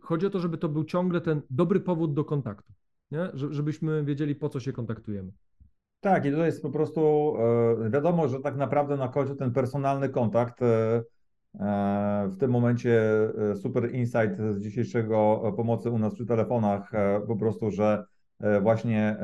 chodzi 0.00 0.26
o 0.26 0.30
to, 0.30 0.40
żeby 0.40 0.58
to 0.58 0.68
był 0.68 0.84
ciągle 0.84 1.20
ten 1.20 1.42
dobry 1.50 1.80
powód 1.80 2.14
do 2.14 2.24
kontaktu. 2.24 2.72
nie? 3.10 3.30
żebyśmy 3.34 4.04
wiedzieli, 4.04 4.34
po 4.34 4.48
co 4.48 4.60
się 4.60 4.72
kontaktujemy. 4.72 5.32
Tak, 6.00 6.24
i 6.24 6.32
to 6.32 6.46
jest 6.46 6.62
po 6.62 6.70
prostu 6.70 7.34
e, 7.86 7.90
wiadomo, 7.90 8.28
że 8.28 8.40
tak 8.40 8.56
naprawdę 8.56 8.96
na 8.96 9.08
końcu 9.08 9.34
ten 9.34 9.52
personalny 9.52 10.08
kontakt 10.08 10.62
e, 10.62 11.02
w 12.28 12.36
tym 12.38 12.50
momencie 12.50 13.02
super 13.62 13.94
insight 13.94 14.36
z 14.50 14.60
dzisiejszego 14.60 15.52
pomocy 15.56 15.90
u 15.90 15.98
nas 15.98 16.14
przy 16.14 16.26
telefonach, 16.26 16.90
po 17.26 17.36
prostu, 17.36 17.70
że 17.70 18.04
właśnie 18.62 19.16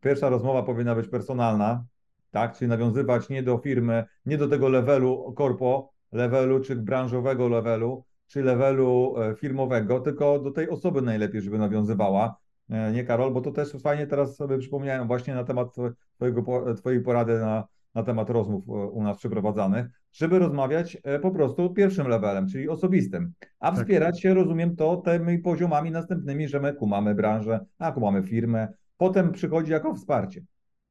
pierwsza 0.00 0.28
rozmowa 0.28 0.62
powinna 0.62 0.94
być 0.94 1.08
personalna, 1.08 1.84
tak, 2.30 2.56
czyli 2.56 2.68
nawiązywać 2.68 3.28
nie 3.28 3.42
do 3.42 3.58
firmy, 3.58 4.04
nie 4.26 4.38
do 4.38 4.48
tego 4.48 4.68
levelu 4.68 5.32
korpo, 5.36 5.92
levelu 6.12 6.60
czy 6.60 6.76
branżowego 6.76 7.48
levelu, 7.48 8.04
czy 8.26 8.42
levelu 8.42 9.14
firmowego, 9.36 10.00
tylko 10.00 10.38
do 10.38 10.50
tej 10.50 10.70
osoby 10.70 11.02
najlepiej, 11.02 11.42
żeby 11.42 11.58
nawiązywała. 11.58 12.36
E, 12.70 12.92
nie 12.92 13.04
Karol, 13.04 13.32
bo 13.32 13.40
to 13.40 13.52
też 13.52 13.72
fajnie 13.82 14.06
teraz 14.06 14.36
sobie 14.36 14.58
przypomniałem 14.58 15.06
właśnie 15.06 15.34
na 15.34 15.44
temat 15.44 15.74
twojego, 16.16 16.74
twojej 16.74 17.00
porady 17.00 17.38
na, 17.38 17.64
na 17.94 18.02
temat 18.02 18.30
rozmów 18.30 18.68
e, 18.68 18.72
u 18.72 19.02
nas 19.02 19.18
przeprowadzanych, 19.18 19.86
żeby 20.16 20.38
rozmawiać 20.38 20.98
e, 21.02 21.18
po 21.18 21.30
prostu 21.30 21.70
pierwszym 21.70 22.08
levelem, 22.08 22.48
czyli 22.48 22.68
osobistym, 22.68 23.32
a 23.60 23.70
tak. 23.70 23.80
wspierać 23.80 24.20
się, 24.20 24.34
rozumiem, 24.34 24.76
to 24.76 24.96
tymi 24.96 25.38
poziomami 25.38 25.90
następnymi, 25.90 26.48
że 26.48 26.60
my 26.60 26.74
kumamy 26.74 27.14
branżę, 27.14 27.60
a 27.78 27.92
kumamy 27.92 28.22
firmę, 28.22 28.68
potem 28.96 29.32
przychodzi 29.32 29.72
jako 29.72 29.94
wsparcie 29.94 30.42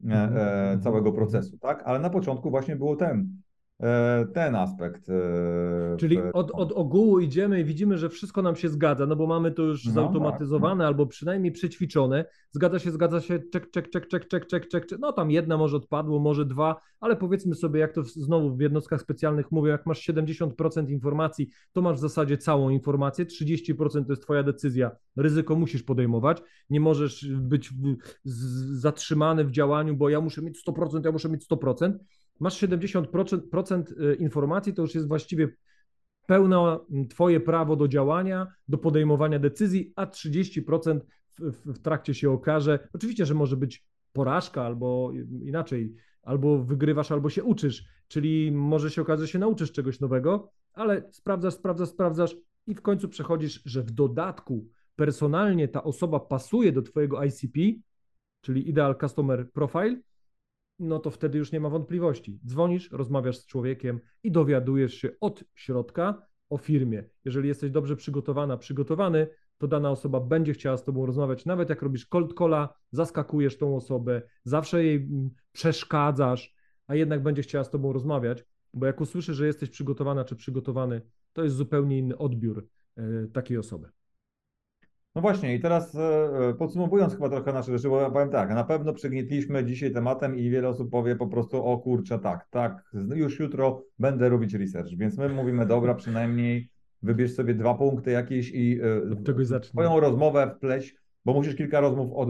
mhm. 0.04 0.82
całego 0.82 1.10
mhm. 1.10 1.16
procesu, 1.16 1.58
tak? 1.58 1.84
Ale 1.86 2.00
na 2.00 2.10
początku 2.10 2.50
właśnie 2.50 2.76
było 2.76 2.96
ten, 2.96 3.28
E, 3.28 3.45
ten 4.34 4.56
aspekt. 4.56 5.10
E, 5.10 5.98
Czyli 5.98 6.18
od, 6.34 6.52
od 6.52 6.72
ogółu 6.72 7.20
idziemy 7.20 7.60
i 7.60 7.66
widzimy, 7.66 7.98
że 7.98 8.10
wszystko 8.10 8.42
nam 8.42 8.56
się 8.56 8.70
zgadza, 8.70 9.06
no 9.06 9.16
bo 9.16 9.28
mamy 9.28 9.52
to 9.52 9.62
już 9.62 9.86
no, 9.86 9.92
zautomatyzowane 9.92 10.84
tak. 10.84 10.88
albo 10.88 11.06
przynajmniej 11.06 11.52
przećwiczone. 11.52 12.26
Zgadza 12.52 12.80
się, 12.80 12.92
zgadza 12.92 13.22
się, 13.22 13.40
czek, 13.40 13.72
czek, 13.72 13.90
czek, 13.90 14.08
czek, 14.08 14.28
czek, 14.28 14.48
czek, 14.48 14.68
czek, 14.68 14.86
czek. 14.88 15.00
No 15.00 15.14
tam 15.14 15.32
jedna 15.32 15.58
może 15.58 15.78
odpadło, 15.78 16.20
może 16.20 16.46
dwa, 16.46 16.82
ale 17.00 17.16
powiedzmy 17.16 17.56
sobie, 17.56 17.80
jak 17.80 17.94
to 17.94 18.04
znowu 18.04 18.56
w 18.56 18.60
jednostkach 18.60 19.02
specjalnych 19.02 19.52
mówię, 19.52 19.72
jak 19.72 19.86
masz 19.86 20.08
70% 20.10 20.90
informacji, 20.90 21.50
to 21.74 21.82
masz 21.82 21.98
w 21.98 22.02
zasadzie 22.02 22.38
całą 22.38 22.70
informację, 22.70 23.26
30% 23.26 24.06
to 24.06 24.12
jest 24.12 24.22
twoja 24.22 24.44
decyzja, 24.44 24.92
ryzyko 25.16 25.56
musisz 25.56 25.84
podejmować, 25.84 26.42
nie 26.70 26.80
możesz 26.80 27.28
być 27.28 27.70
zatrzymany 28.74 29.46
w 29.46 29.52
działaniu, 29.52 29.96
bo 29.96 30.10
ja 30.10 30.22
muszę 30.22 30.42
mieć 30.42 30.68
100%, 30.68 31.06
ja 31.06 31.12
muszę 31.12 31.30
mieć 31.30 31.48
100%, 31.50 31.94
masz 32.40 32.62
70% 32.62 34.02
y, 34.02 34.16
informacji, 34.16 34.74
to 34.74 34.82
już 34.82 34.96
jest 34.96 35.08
właściwie 35.08 35.50
pełne 36.26 36.80
Twoje 37.10 37.40
prawo 37.40 37.76
do 37.76 37.88
działania, 37.88 38.48
do 38.68 38.78
podejmowania 38.78 39.40
decyzji, 39.40 39.94
a 39.96 40.06
30% 40.06 41.00
w, 41.40 41.80
trakcie 41.80 42.14
się 42.14 42.32
okaże. 42.32 42.88
Oczywiście, 42.94 43.26
że 43.26 43.34
może 43.34 43.58
być 43.58 43.86
porażka 44.14 44.64
albo 44.64 45.12
inaczej, 45.44 45.94
albo 46.24 46.64
wygrywasz, 46.64 47.12
albo 47.12 47.30
się 47.30 47.44
uczysz, 47.44 47.86
czyli 48.08 48.52
może 48.52 48.92
się 48.92 49.02
okazać, 49.02 49.28
że 49.28 49.32
się 49.32 49.40
nauczysz 49.40 49.72
czegoś 49.72 50.00
nowego, 50.00 50.52
ale 50.74 51.10
sprawdzasz, 51.12 51.54
sprawdzasz, 51.54 51.90
sprawdzasz 51.90 52.36
i 52.68 52.76
w 52.76 52.82
końcu 52.82 53.10
przechodzisz, 53.10 53.62
że 53.66 53.84
w 53.84 53.92
dodatku 53.92 54.68
personalnie 54.96 55.68
ta 55.68 55.84
osoba 55.84 56.20
pasuje 56.20 56.72
do 56.72 56.82
Twojego 56.82 57.24
ICP, 57.24 57.60
czyli 58.42 58.70
Ideal 58.70 58.96
Customer 59.00 59.52
Profile, 59.52 60.02
no 60.80 61.00
to 61.00 61.12
wtedy 61.12 61.38
już 61.38 61.52
nie 61.52 61.60
ma 61.60 61.70
wątpliwości. 61.70 62.40
Dzwonisz, 62.46 62.92
rozmawiasz 62.92 63.38
z 63.38 63.46
człowiekiem 63.46 64.00
i 64.24 64.32
dowiadujesz 64.32 64.94
się 64.94 65.10
od 65.22 65.44
środka 65.54 66.28
o 66.50 66.58
firmie. 66.58 67.04
Jeżeli 67.26 67.48
jesteś 67.48 67.72
dobrze 67.72 67.96
przygotowana, 67.96 68.58
przygotowany, 68.58 69.28
to 69.58 69.68
dana 69.68 69.92
osoba 69.92 70.20
będzie 70.20 70.54
chciała 70.54 70.78
z 70.78 70.84
tobą 70.84 71.06
rozmawiać, 71.06 71.46
nawet 71.46 71.70
jak 71.70 71.82
robisz 71.82 72.06
cold 72.06 72.38
calla, 72.38 72.74
zaskakujesz 72.92 73.58
tą 73.58 73.76
osobę, 73.76 74.22
zawsze 74.44 74.84
jej 74.84 74.96
mm, 74.96 75.30
przeszkadzasz, 75.52 76.56
a 76.88 76.96
jednak 76.96 77.24
będzie 77.24 77.42
chciała 77.42 77.64
z 77.64 77.70
tobą 77.70 77.94
rozmawiać, 77.94 78.46
bo 78.74 78.86
jak 78.86 79.02
usłyszy, 79.02 79.34
że 79.34 79.48
jesteś 79.48 79.70
przygotowana 79.70 80.26
czy 80.26 80.36
przygotowany, 80.36 81.02
to 81.34 81.44
jest 81.44 81.56
zupełnie 81.56 81.98
inny 81.98 82.18
odbiór 82.18 82.68
y, 82.98 83.30
takiej 83.34 83.58
osoby. 83.58 83.90
No 85.16 85.22
właśnie, 85.22 85.56
i 85.56 85.60
teraz 85.60 85.96
e, 85.96 86.00
e, 86.50 86.54
podsumowując 86.54 87.14
chyba 87.14 87.30
trochę 87.30 87.54
nasze 87.54 87.72
rzeczy, 87.72 87.90
bo 87.90 88.02
ja 88.02 88.10
powiem 88.10 88.30
tak, 88.30 88.50
na 88.50 88.64
pewno 88.64 88.94
przygnietliśmy 88.94 89.66
dzisiaj 89.66 89.92
tematem 89.92 90.38
i 90.38 90.50
wiele 90.50 90.70
osób 90.70 90.92
powie 90.92 91.16
po 91.16 91.28
prostu, 91.28 91.66
o 91.66 91.78
kurczę, 91.78 92.20
tak, 92.20 92.48
tak, 92.50 92.92
już 93.16 93.40
jutro 93.40 93.84
będę 94.00 94.30
robić 94.30 94.54
research, 94.54 94.90
więc 94.98 95.18
my 95.18 95.30
mówimy, 95.30 95.66
dobra, 95.66 95.96
przynajmniej 95.96 96.70
wybierz 97.02 97.34
sobie 97.34 97.54
dwa 97.54 97.74
punkty 97.74 98.12
jakieś 98.12 98.52
i 98.52 98.80
e, 99.60 99.64
swoją 99.64 100.00
rozmowę 100.00 100.52
wpleść, 100.58 100.96
bo 101.26 101.34
musisz 101.34 101.56
kilka 101.56 101.80
rozmów 101.80 102.14
od, 102.14 102.30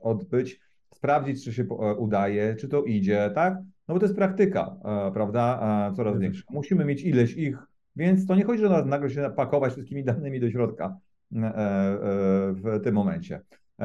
odbyć, 0.00 0.60
sprawdzić, 0.94 1.44
czy 1.44 1.52
się 1.52 1.64
udaje, 1.98 2.56
czy 2.56 2.68
to 2.68 2.84
idzie, 2.84 3.30
tak? 3.34 3.54
No 3.88 3.94
bo 3.94 4.00
to 4.00 4.06
jest 4.06 4.16
praktyka, 4.16 4.76
prawda, 5.14 5.92
coraz 5.96 6.18
większa. 6.18 6.42
Musimy 6.50 6.84
mieć 6.84 7.02
ileś 7.02 7.34
ich, 7.34 7.58
więc 7.96 8.26
to 8.26 8.34
nie 8.34 8.44
chodzi, 8.44 8.60
że 8.60 8.84
nagle 8.84 9.10
się 9.10 9.30
pakować 9.36 9.72
wszystkimi 9.72 10.04
danymi 10.04 10.40
do 10.40 10.50
środka. 10.50 10.84
E, 10.86 10.90
e, 10.90 11.07
w 11.30 12.80
tym 12.84 12.94
momencie. 12.94 13.40
E, 13.78 13.84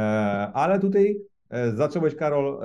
ale 0.53 0.79
tutaj 0.79 1.17
zacząłeś, 1.73 2.15
Karol, 2.15 2.61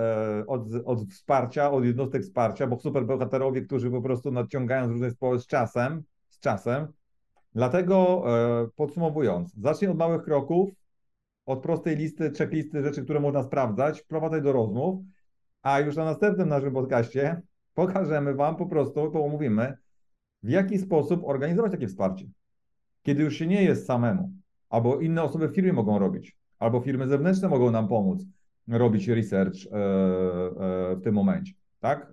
od, 0.47 0.63
od 0.85 1.05
wsparcia, 1.05 1.71
od 1.71 1.85
jednostek 1.85 2.23
wsparcia, 2.23 2.67
bo 2.67 2.79
superbohaterowie, 2.79 3.63
którzy 3.63 3.91
po 3.91 4.03
prostu 4.03 4.31
nadciągają 4.31 4.89
z 4.89 4.91
różnych 4.91 5.13
społów 5.13 5.43
z 5.43 5.47
czasem, 5.47 6.03
z 6.29 6.41
czasem. 6.41 6.87
Dlatego 7.55 8.25
podsumowując, 8.77 9.55
zacznij 9.55 9.91
od 9.91 9.99
małych 9.99 10.23
kroków, 10.23 10.71
od 11.47 11.63
prostej 11.63 11.97
listy, 11.97 12.33
checklisty 12.39 12.83
rzeczy, 12.83 13.05
które 13.05 13.21
można 13.21 13.43
sprawdzać, 13.43 14.01
wprowadzać 14.01 14.43
do 14.43 14.53
rozmów, 14.53 15.01
a 15.63 15.81
już 15.81 15.97
na 15.97 16.05
następnym 16.05 16.49
naszym 16.49 16.73
podcaście 16.73 17.43
pokażemy 17.75 18.35
Wam 18.35 18.57
po 18.57 18.67
prostu, 18.67 19.11
pomówimy, 19.11 19.77
w 20.43 20.49
jaki 20.51 20.79
sposób 20.79 21.25
organizować 21.25 21.73
takie 21.73 21.89
wsparcie, 21.89 22.27
kiedy 23.03 23.23
już 23.23 23.35
się 23.35 23.47
nie 23.47 23.63
jest 23.63 23.87
samemu 23.87 24.33
albo 24.71 25.01
inne 25.01 25.23
osoby 25.23 25.49
w 25.49 25.55
firmie 25.55 25.73
mogą 25.73 25.99
robić, 25.99 26.37
albo 26.59 26.81
firmy 26.81 27.09
zewnętrzne 27.09 27.49
mogą 27.49 27.71
nam 27.71 27.89
pomóc 27.89 28.25
robić 28.69 29.09
research 29.09 29.67
e, 29.67 29.77
e, 29.77 30.97
w 30.97 31.01
tym 31.05 31.15
momencie, 31.15 31.53
tak? 31.81 32.13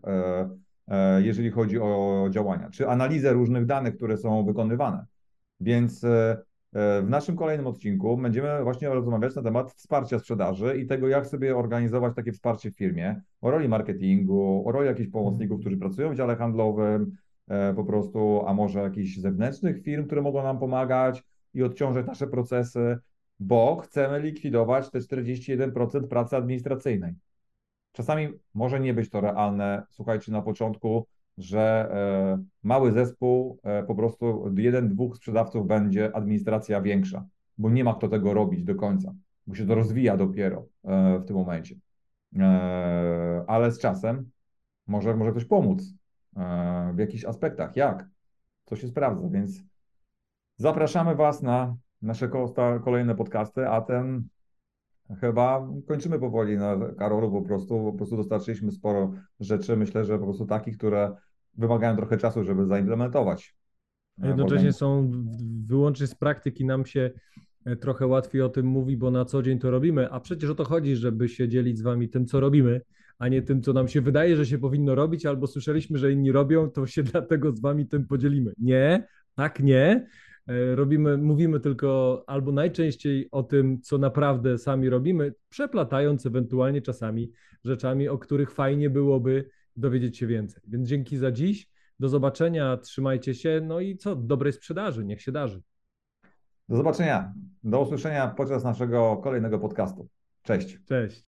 E, 0.87 1.21
jeżeli 1.21 1.51
chodzi 1.51 1.79
o 1.79 2.27
działania, 2.31 2.69
czy 2.69 2.89
analizę 2.89 3.33
różnych 3.33 3.65
danych, 3.65 3.95
które 3.95 4.17
są 4.17 4.45
wykonywane. 4.45 5.05
Więc 5.59 6.05
w 7.03 7.09
naszym 7.09 7.35
kolejnym 7.35 7.67
odcinku 7.67 8.17
będziemy 8.17 8.63
właśnie 8.63 8.89
rozmawiać 8.89 9.35
na 9.35 9.41
temat 9.41 9.71
wsparcia 9.71 10.19
sprzedaży 10.19 10.77
i 10.77 10.85
tego, 10.85 11.07
jak 11.07 11.27
sobie 11.27 11.57
organizować 11.57 12.15
takie 12.15 12.31
wsparcie 12.31 12.71
w 12.71 12.75
firmie, 12.75 13.21
o 13.41 13.51
roli 13.51 13.69
marketingu, 13.69 14.63
o 14.65 14.71
roli 14.71 14.87
jakichś 14.87 15.09
pomocników, 15.09 15.59
którzy 15.59 15.77
pracują 15.77 16.11
w 16.11 16.15
dziale 16.15 16.35
handlowym, 16.35 17.11
po 17.75 17.83
prostu, 17.83 18.47
a 18.47 18.53
może 18.53 18.79
jakichś 18.79 19.17
zewnętrznych 19.17 19.83
firm, 19.83 20.05
które 20.05 20.21
mogą 20.21 20.43
nam 20.43 20.59
pomagać, 20.59 21.23
i 21.55 21.63
odciążać 21.63 22.05
nasze 22.05 22.27
procesy, 22.27 22.97
bo 23.39 23.75
chcemy 23.75 24.19
likwidować 24.19 24.91
te 24.91 24.99
41% 24.99 26.07
pracy 26.07 26.37
administracyjnej. 26.37 27.13
Czasami 27.91 28.29
może 28.53 28.79
nie 28.79 28.93
być 28.93 29.09
to 29.09 29.21
realne, 29.21 29.83
słuchajcie, 29.89 30.31
na 30.31 30.41
początku, 30.41 31.07
że 31.37 31.89
e, 31.91 32.43
mały 32.63 32.91
zespół, 32.91 33.59
e, 33.63 33.83
po 33.83 33.95
prostu 33.95 34.53
jeden, 34.57 34.89
dwóch 34.89 35.17
sprzedawców 35.17 35.67
będzie 35.67 36.15
administracja 36.15 36.81
większa, 36.81 37.25
bo 37.57 37.69
nie 37.69 37.83
ma 37.83 37.93
kto 37.93 38.07
tego 38.07 38.33
robić 38.33 38.63
do 38.63 38.75
końca, 38.75 39.13
bo 39.47 39.55
się 39.55 39.67
to 39.67 39.75
rozwija 39.75 40.17
dopiero 40.17 40.65
e, 40.83 41.19
w 41.19 41.25
tym 41.25 41.35
momencie. 41.35 41.75
Ale 43.47 43.71
z 43.71 43.79
czasem 43.79 44.29
może, 44.87 45.15
może 45.15 45.31
ktoś 45.31 45.45
pomóc 45.45 45.83
w 46.93 46.97
jakichś 46.97 47.25
aspektach. 47.25 47.75
Jak? 47.75 48.07
Co 48.65 48.75
się 48.75 48.87
sprawdza, 48.87 49.29
więc 49.29 49.63
Zapraszamy 50.57 51.15
Was 51.15 51.41
na 51.43 51.75
nasze 52.01 52.29
kolejne 52.83 53.15
podcasty, 53.15 53.67
a 53.67 53.81
ten 53.81 54.23
chyba 55.21 55.67
kończymy 55.87 56.19
powoli 56.19 56.57
na 56.57 56.77
Karolu 56.99 57.31
po 57.31 57.41
prostu. 57.41 57.91
Po 57.91 57.93
prostu 57.93 58.17
dostarczyliśmy 58.17 58.71
sporo 58.71 59.13
rzeczy, 59.39 59.77
myślę, 59.77 60.05
że 60.05 60.17
po 60.19 60.23
prostu 60.23 60.45
takich, 60.45 60.77
które 60.77 61.15
wymagają 61.53 61.95
trochę 61.95 62.17
czasu, 62.17 62.43
żeby 62.43 62.65
zaimplementować. 62.65 63.56
A 64.21 64.27
jednocześnie 64.27 64.73
są 64.73 65.12
wyłącznie 65.65 66.08
z 66.08 66.15
praktyki 66.15 66.65
nam 66.65 66.85
się 66.85 67.12
e, 67.65 67.75
trochę 67.75 68.08
łatwiej 68.08 68.41
o 68.41 68.49
tym 68.49 68.65
mówi, 68.65 68.97
bo 68.97 69.12
na 69.12 69.25
co 69.25 69.43
dzień 69.43 69.60
to 69.60 69.71
robimy, 69.71 70.12
a 70.12 70.19
przecież 70.19 70.49
o 70.49 70.56
to 70.56 70.63
chodzi, 70.63 70.95
żeby 70.95 71.29
się 71.29 71.49
dzielić 71.49 71.77
z 71.77 71.81
wami 71.81 72.10
tym, 72.10 72.25
co 72.25 72.39
robimy, 72.39 72.81
a 73.19 73.27
nie 73.27 73.41
tym, 73.41 73.62
co 73.62 73.73
nam 73.73 73.87
się 73.87 74.01
wydaje, 74.01 74.35
że 74.35 74.45
się 74.45 74.58
powinno 74.58 74.95
robić, 74.95 75.25
albo 75.25 75.47
słyszeliśmy, 75.47 75.97
że 75.97 76.12
inni 76.12 76.31
robią, 76.31 76.69
to 76.69 76.87
się 76.87 77.03
dlatego 77.13 77.51
z 77.51 77.62
wami 77.62 77.87
tym 77.87 78.08
podzielimy. 78.08 78.53
Nie, 78.58 79.08
tak 79.35 79.60
nie. 79.60 80.08
E, 80.48 80.75
robimy, 80.75 81.17
mówimy 81.17 81.60
tylko 81.60 82.23
albo 82.27 82.52
najczęściej 82.52 83.27
o 83.31 83.43
tym, 83.43 83.81
co 83.81 83.98
naprawdę 83.98 84.58
sami 84.58 84.89
robimy, 84.89 85.33
przeplatając 85.50 86.25
ewentualnie 86.25 86.81
czasami 86.81 87.31
rzeczami, 87.63 88.10
o 88.10 88.17
których 88.17 88.52
fajnie 88.52 88.89
byłoby 88.89 89.50
dowiedzieć 89.75 90.17
się 90.17 90.27
więcej. 90.27 90.63
Więc 90.67 90.87
dzięki 90.87 91.17
za 91.17 91.31
dziś. 91.31 91.69
Do 92.00 92.10
zobaczenia, 92.10 92.77
trzymajcie 92.77 93.35
się, 93.35 93.62
no 93.63 93.79
i 93.79 93.98
co, 93.98 94.15
dobrej 94.15 94.54
sprzedaży, 94.54 95.06
niech 95.06 95.21
się 95.21 95.31
darzy. 95.31 95.62
Do 96.69 96.75
zobaczenia, 96.75 97.33
do 97.63 97.81
usłyszenia 97.81 98.27
podczas 98.27 98.63
naszego 98.63 99.17
kolejnego 99.17 99.60
podcastu. 99.60 100.08
Cześć. 100.43 100.79
Cześć. 100.85 101.23